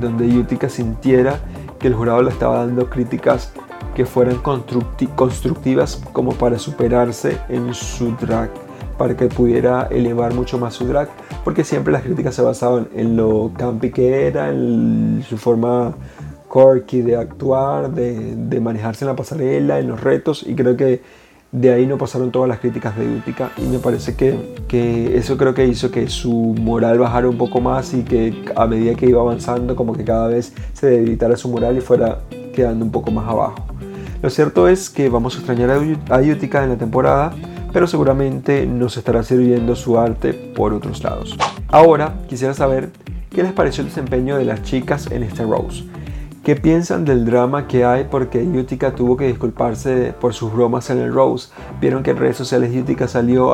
donde 0.00 0.26
Utica 0.26 0.68
sintiera 0.68 1.40
que 1.78 1.88
el 1.88 1.94
jurado 1.94 2.22
le 2.22 2.30
estaba 2.30 2.58
dando 2.58 2.88
críticas 2.88 3.52
que 3.94 4.04
fueran 4.04 4.38
constructivas 4.38 6.02
como 6.12 6.32
para 6.32 6.58
superarse 6.58 7.38
en 7.48 7.72
su 7.72 8.14
drag, 8.16 8.50
para 8.98 9.16
que 9.16 9.26
pudiera 9.26 9.88
elevar 9.90 10.34
mucho 10.34 10.58
más 10.58 10.74
su 10.74 10.86
drag, 10.86 11.08
porque 11.44 11.64
siempre 11.64 11.92
las 11.92 12.02
críticas 12.02 12.34
se 12.34 12.42
basaban 12.42 12.88
en 12.94 13.16
lo 13.16 13.52
campi 13.56 13.90
que 13.90 14.26
era, 14.26 14.50
en 14.50 15.24
su 15.28 15.36
forma 15.36 15.94
quirky 16.52 17.02
de 17.02 17.16
actuar, 17.16 17.90
de, 17.90 18.60
manejarse 18.60 19.04
en 19.04 19.10
la 19.10 19.16
pasarela, 19.16 19.78
en 19.78 19.88
los 19.88 20.00
retos, 20.00 20.44
y 20.46 20.54
creo 20.54 20.76
que 20.76 21.02
de 21.52 21.72
ahí 21.72 21.86
no 21.86 21.96
pasaron 21.96 22.32
todas 22.32 22.48
las 22.48 22.58
críticas 22.58 22.96
de 22.96 23.06
Utica 23.06 23.50
y 23.56 23.62
me 23.62 23.78
parece 23.78 24.16
que, 24.16 24.54
que, 24.68 25.16
eso 25.16 25.36
creo 25.36 25.54
que 25.54 25.66
hizo 25.66 25.90
que 25.90 26.08
su 26.08 26.54
moral 26.60 26.98
bajara 26.98 27.28
un 27.28 27.38
poco 27.38 27.60
más 27.60 27.94
y 27.94 28.02
que 28.02 28.44
a 28.56 28.66
medida 28.66 28.94
que 28.94 29.06
iba 29.06 29.20
avanzando 29.20 29.76
como 29.76 29.94
que 29.94 30.04
cada 30.04 30.28
vez 30.28 30.52
se 30.74 30.88
debilitara 30.88 31.36
su 31.36 31.48
moral 31.48 31.78
y 31.78 31.80
fuera 31.80 32.18
quedando 32.54 32.84
un 32.84 32.90
poco 32.90 33.10
más 33.10 33.28
abajo. 33.28 33.64
Lo 34.22 34.30
cierto 34.30 34.66
es 34.66 34.90
que 34.90 35.08
vamos 35.08 35.36
a 35.36 35.38
extrañar 35.38 35.70
a 35.70 36.18
Utica 36.18 36.64
en 36.64 36.70
la 36.70 36.76
temporada, 36.76 37.32
pero 37.76 37.86
seguramente 37.86 38.64
nos 38.64 38.96
estará 38.96 39.22
sirviendo 39.22 39.76
su 39.76 39.98
arte 39.98 40.32
por 40.32 40.72
otros 40.72 41.04
lados. 41.04 41.36
Ahora 41.68 42.14
quisiera 42.26 42.54
saber 42.54 42.88
qué 43.28 43.42
les 43.42 43.52
pareció 43.52 43.82
el 43.82 43.90
desempeño 43.90 44.38
de 44.38 44.46
las 44.46 44.62
chicas 44.62 45.10
en 45.10 45.22
este 45.22 45.42
Rose. 45.42 45.84
¿Qué 46.42 46.56
piensan 46.56 47.04
del 47.04 47.26
drama 47.26 47.68
que 47.68 47.84
hay 47.84 48.04
porque 48.04 48.42
Utica 48.42 48.94
tuvo 48.94 49.18
que 49.18 49.26
disculparse 49.26 50.14
por 50.18 50.32
sus 50.32 50.54
bromas 50.54 50.88
en 50.88 51.00
el 51.00 51.12
Rose? 51.12 51.50
Vieron 51.78 52.02
que 52.02 52.12
en 52.12 52.16
redes 52.16 52.38
sociales 52.38 52.74
Utica 52.74 53.08
salió 53.08 53.52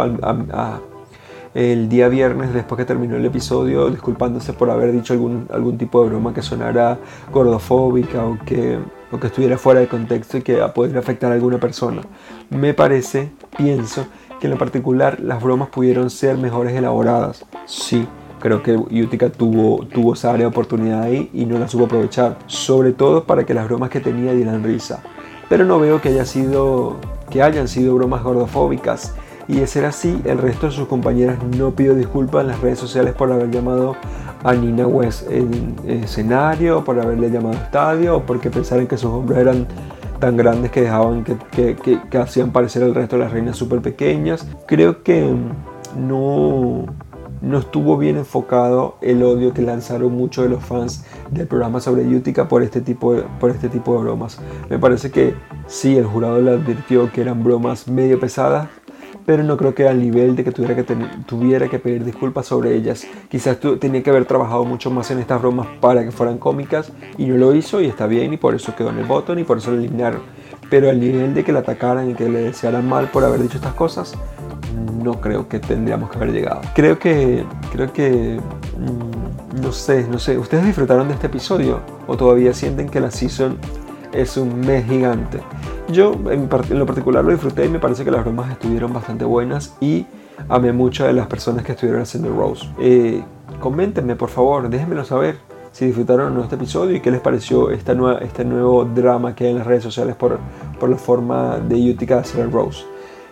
el 1.55 1.89
día 1.89 2.09
viernes 2.09 2.55
después 2.55 2.79
que 2.79 2.85
terminó 2.85 3.17
el 3.17 3.25
episodio 3.25 3.91
disculpándose 3.91 4.53
por 4.53 4.71
haber 4.71 4.93
dicho 4.93 5.13
algún, 5.13 5.49
algún 5.53 5.77
tipo 5.79 6.03
de 6.03 6.11
broma 6.11 6.33
que 6.33 6.43
sonara 6.43 6.99
gordofóbica 7.31 8.25
o 8.25 8.39
que, 8.45 8.79
o 9.11 9.21
que 9.21 9.27
estuviera 9.27 9.59
fuera 9.59 9.81
de 9.81 9.89
contexto 9.89 10.39
y 10.39 10.43
que 10.43 10.57
pudiera 10.75 11.01
afectar 11.01 11.31
a 11.31 11.35
alguna 11.35 11.59
persona. 11.59 12.03
Me 12.51 12.75
parece, 12.75 13.31
pienso, 13.57 14.07
que 14.41 14.47
en 14.47 14.53
lo 14.53 14.59
particular 14.59 15.21
las 15.21 15.43
bromas 15.43 15.69
pudieron 15.69 16.11
ser 16.11 16.39
mejores 16.39 16.75
elaboradas. 16.75 17.45
Sí, 17.67 18.07
Creo 18.43 18.61
que 18.61 18.75
Utica 18.75 19.31
tuvo, 19.31 19.87
tuvo 19.87 20.15
esa 20.15 20.31
área 20.31 20.41
de 20.41 20.47
oportunidad 20.47 21.03
ahí 21.03 21.31
y 21.33 21.47
no 21.47 21.61
la 21.61 21.69
supo 21.69 21.85
aprovechar. 21.85 22.39
Sobre 22.49 22.91
todo 22.93 23.23
para 23.23 23.47
que 23.47 23.55
las 23.55 23.67
bromas 23.67 23.89
que 23.89 24.01
tenía 24.01 24.35
dieran 24.35 24.65
risa. 24.65 25.01
Pero 25.49 25.65
no 25.65 25.79
veo 25.79 26.01
que, 26.01 26.09
haya 26.09 26.25
sido, 26.25 26.97
que 27.31 27.41
hayan 27.41 27.69
sido 27.69 27.95
bromas 27.95 28.25
gordofóbicas. 28.25 29.15
Y 29.49 29.57
de 29.57 29.67
ser 29.67 29.85
así, 29.85 30.21
el 30.25 30.39
resto 30.39 30.67
de 30.67 30.73
sus 30.73 30.87
compañeras 30.89 31.39
no 31.57 31.73
pidió 31.73 31.95
disculpas 31.95 32.43
en 32.43 32.49
las 32.49 32.61
redes 32.61 32.79
sociales 32.79 33.15
por 33.15 33.33
haber 33.33 33.51
llamado 33.51 33.97
a 34.45 34.55
Nina 34.55 34.87
West 34.87 35.31
en, 35.31 35.75
escenario, 35.87 36.85
por 36.85 36.99
haberle 37.01 37.31
llamado 37.31 37.55
estadio, 37.55 38.17
o 38.17 38.23
porque 38.23 38.51
pensaran 38.51 38.87
que 38.87 38.97
sus 38.97 39.11
hombros 39.11 39.39
eran 39.39 39.67
tan 40.21 40.37
grandes 40.37 40.71
que 40.71 40.83
dejaban 40.83 41.25
que, 41.25 41.77
que, 41.77 42.19
hacían 42.19 42.53
parecer 42.53 42.85
al 42.85 42.95
resto 42.95 43.17
de 43.17 43.25
las 43.25 43.33
reinas 43.33 43.57
súper 43.57 43.81
pequeñas. 43.81 44.47
Creo 44.67 45.03
que 45.03 45.35
no, 45.99 46.87
no 47.41 47.59
estuvo 47.59 47.99
bien 47.99 48.17
enfocado 48.17 48.97
el 49.01 49.23
odio 49.25 49.53
que 49.53 49.63
lanzaron 49.63 50.13
muchos 50.13 50.45
de 50.45 50.51
los 50.51 50.63
fans 50.63 51.05
del 51.33 51.49
programa 51.49 51.81
sobre 51.81 52.07
Utica 52.07 52.47
por 52.47 52.63
este 52.63 52.81
tipo 52.81 53.17
por 53.41 53.51
este 53.51 53.69
tipo 53.69 53.95
de 53.97 54.03
bromas. 54.05 54.39
Me 54.71 54.79
parece 54.79 55.11
que 55.11 55.35
sí, 55.67 55.97
el 55.97 56.05
jurado 56.05 56.41
le 56.41 56.53
advirtió 56.53 57.11
que 57.11 57.21
eran 57.21 57.43
bromas 57.43 57.89
medio 57.89 58.21
pesadas, 58.21 58.69
pero 59.25 59.43
no 59.43 59.57
creo 59.57 59.75
que 59.75 59.89
al 59.89 60.01
nivel 60.01 60.37
de 60.37 60.45
que 60.45 60.53
tuviera 60.53 60.75
que, 60.75 60.85
tuviera 61.27 61.69
que 61.69 61.79
pedir 61.79 62.05
disculpas 62.05 62.47
sobre 62.47 62.75
ellas. 62.75 63.07
Quizás 63.29 63.59
tenía 63.81 64.03
que 64.03 64.11
haber 64.11 64.25
trabajado 64.25 64.65
mucho 64.65 64.91
más 64.91 65.11
en 65.11 65.19
estas 65.19 65.41
bromas 65.41 65.67
para 65.81 66.05
que 66.05 66.11
fueran 66.11 66.39
cómicas 66.39 66.93
y 67.19 67.27
no 67.27 67.37
lo 67.37 67.55
hizo 67.55 67.81
y 67.81 67.87
está 67.87 68.07
bien 68.07 68.33
y 68.33 68.37
por 68.37 68.55
eso 68.55 68.75
quedó 68.75 68.91
en 68.91 68.99
el 68.99 69.05
botón 69.05 69.39
y 69.39 69.45
por 69.45 69.59
eso 69.59 69.71
lo 69.71 69.79
eliminaron. 69.79 70.21
Pero 70.71 70.89
al 70.91 71.01
nivel 71.01 71.35
de 71.35 71.45
que 71.45 71.53
la 71.53 71.61
atacaran 71.61 72.11
y 72.11 72.15
que 72.15 72.29
le 72.29 72.41
desearan 72.41 72.89
mal 72.89 73.11
por 73.11 73.25
haber 73.25 73.43
dicho 73.43 73.57
estas 73.57 73.75
cosas, 73.75 74.15
no 75.03 75.21
creo 75.21 75.49
que 75.49 75.59
tendríamos 75.59 76.11
que 76.11 76.17
haber 76.17 76.33
llegado. 76.33 76.63
Creo 76.75 76.99
que, 76.99 77.45
creo 77.73 77.93
que, 77.93 78.41
mm, 78.79 79.61
no 79.61 79.73
sé, 79.73 80.07
no 80.09 80.19
sé, 80.19 80.39
¿ustedes 80.39 80.65
disfrutaron 80.65 81.09
de 81.09 81.15
este 81.15 81.27
episodio 81.27 81.81
o 82.07 82.17
todavía 82.17 82.55
sienten 82.55 82.89
que 82.89 83.01
la 83.01 83.11
season 83.11 83.59
es 84.13 84.37
un 84.37 84.61
mes 84.61 84.85
gigante? 84.87 85.41
Yo 85.89 86.15
en, 86.31 86.49
lo 86.79 86.87
particular 86.87 87.25
lo 87.25 87.33
disfruté 87.33 87.67
y 87.67 87.69
me 87.69 87.79
parece 87.79 88.05
que 88.05 88.11
las 88.11 88.25
bromas 88.25 88.51
estuvieron 88.51 88.93
bastante 88.93 89.25
buenas 89.25 89.77
y 89.81 90.07
amé 90.49 90.73
mucho 90.73 91.05
de 91.05 91.13
las 91.13 91.27
personas 91.27 91.65
que 91.65 91.73
estuvieron 91.73 92.03
haciendo 92.03 92.35
Rose. 92.35 92.67
Eh, 92.79 93.23
coméntenme 93.61 94.17
por 94.17 94.29
favor, 94.29 94.69
déjenmelo 94.69 95.05
saber 95.05 95.37
si 95.73 95.87
disfrutaron 95.87 96.35
de 96.37 96.43
este 96.43 96.57
episodio 96.57 96.97
y 96.97 97.01
qué 97.01 97.11
les 97.11 97.21
pareció 97.21 97.71
esta 97.71 97.95
nueva, 97.95 98.19
este 98.19 98.45
nuevo 98.45 98.85
drama 98.85 99.35
que 99.35 99.45
hay 99.45 99.51
en 99.53 99.59
las 99.59 99.67
redes 99.67 99.83
sociales 99.83 100.15
por, 100.15 100.39
por 100.79 100.89
la 100.91 100.97
forma 100.97 101.59
de 101.59 101.91
Utica 101.91 102.17
de 102.17 102.21
hacer 102.21 102.51
Rose. 102.51 102.85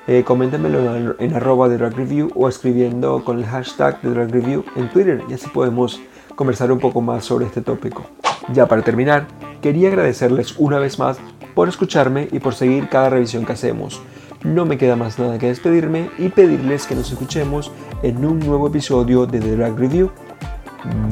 Eh, 0.06 0.24
coméntenmelo 0.24 1.14
en, 1.20 1.34
arroba 1.34 1.68
de 1.68 1.76
Drag 1.76 1.94
Review 1.94 2.30
o 2.34 2.48
escribiendo 2.48 3.22
con 3.22 3.38
el 3.38 3.46
hashtag 3.46 4.00
de 4.02 4.10
Drag 4.10 4.30
Review 4.30 4.64
en 4.74 4.88
Twitter 4.88 5.22
y 5.28 5.34
así 5.34 5.48
podemos 5.48 6.00
conversar 6.34 6.72
un 6.72 6.78
poco 6.78 7.00
más 7.00 7.24
sobre 7.24 7.46
este 7.46 7.60
tópico. 7.60 8.02
Ya 8.52 8.66
para 8.66 8.82
terminar, 8.82 9.26
quería 9.60 9.88
agradecerles 9.88 10.54
una 10.58 10.78
vez 10.78 10.98
más 10.98 11.18
por 11.54 11.68
escucharme 11.68 12.28
y 12.32 12.38
por 12.38 12.54
seguir 12.54 12.88
cada 12.88 13.10
revisión 13.10 13.44
que 13.44 13.52
hacemos. 13.52 14.00
No 14.44 14.64
me 14.64 14.78
queda 14.78 14.96
más 14.96 15.18
nada 15.18 15.38
que 15.38 15.48
despedirme 15.48 16.10
y 16.18 16.30
pedirles 16.30 16.86
que 16.86 16.94
nos 16.94 17.10
escuchemos 17.10 17.70
en 18.02 18.24
un 18.24 18.38
nuevo 18.38 18.68
episodio 18.68 19.26
de 19.26 19.38
The 19.38 19.56
Drag 19.56 19.76
Review. 19.76 20.10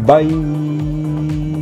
Bye. 0.07 1.58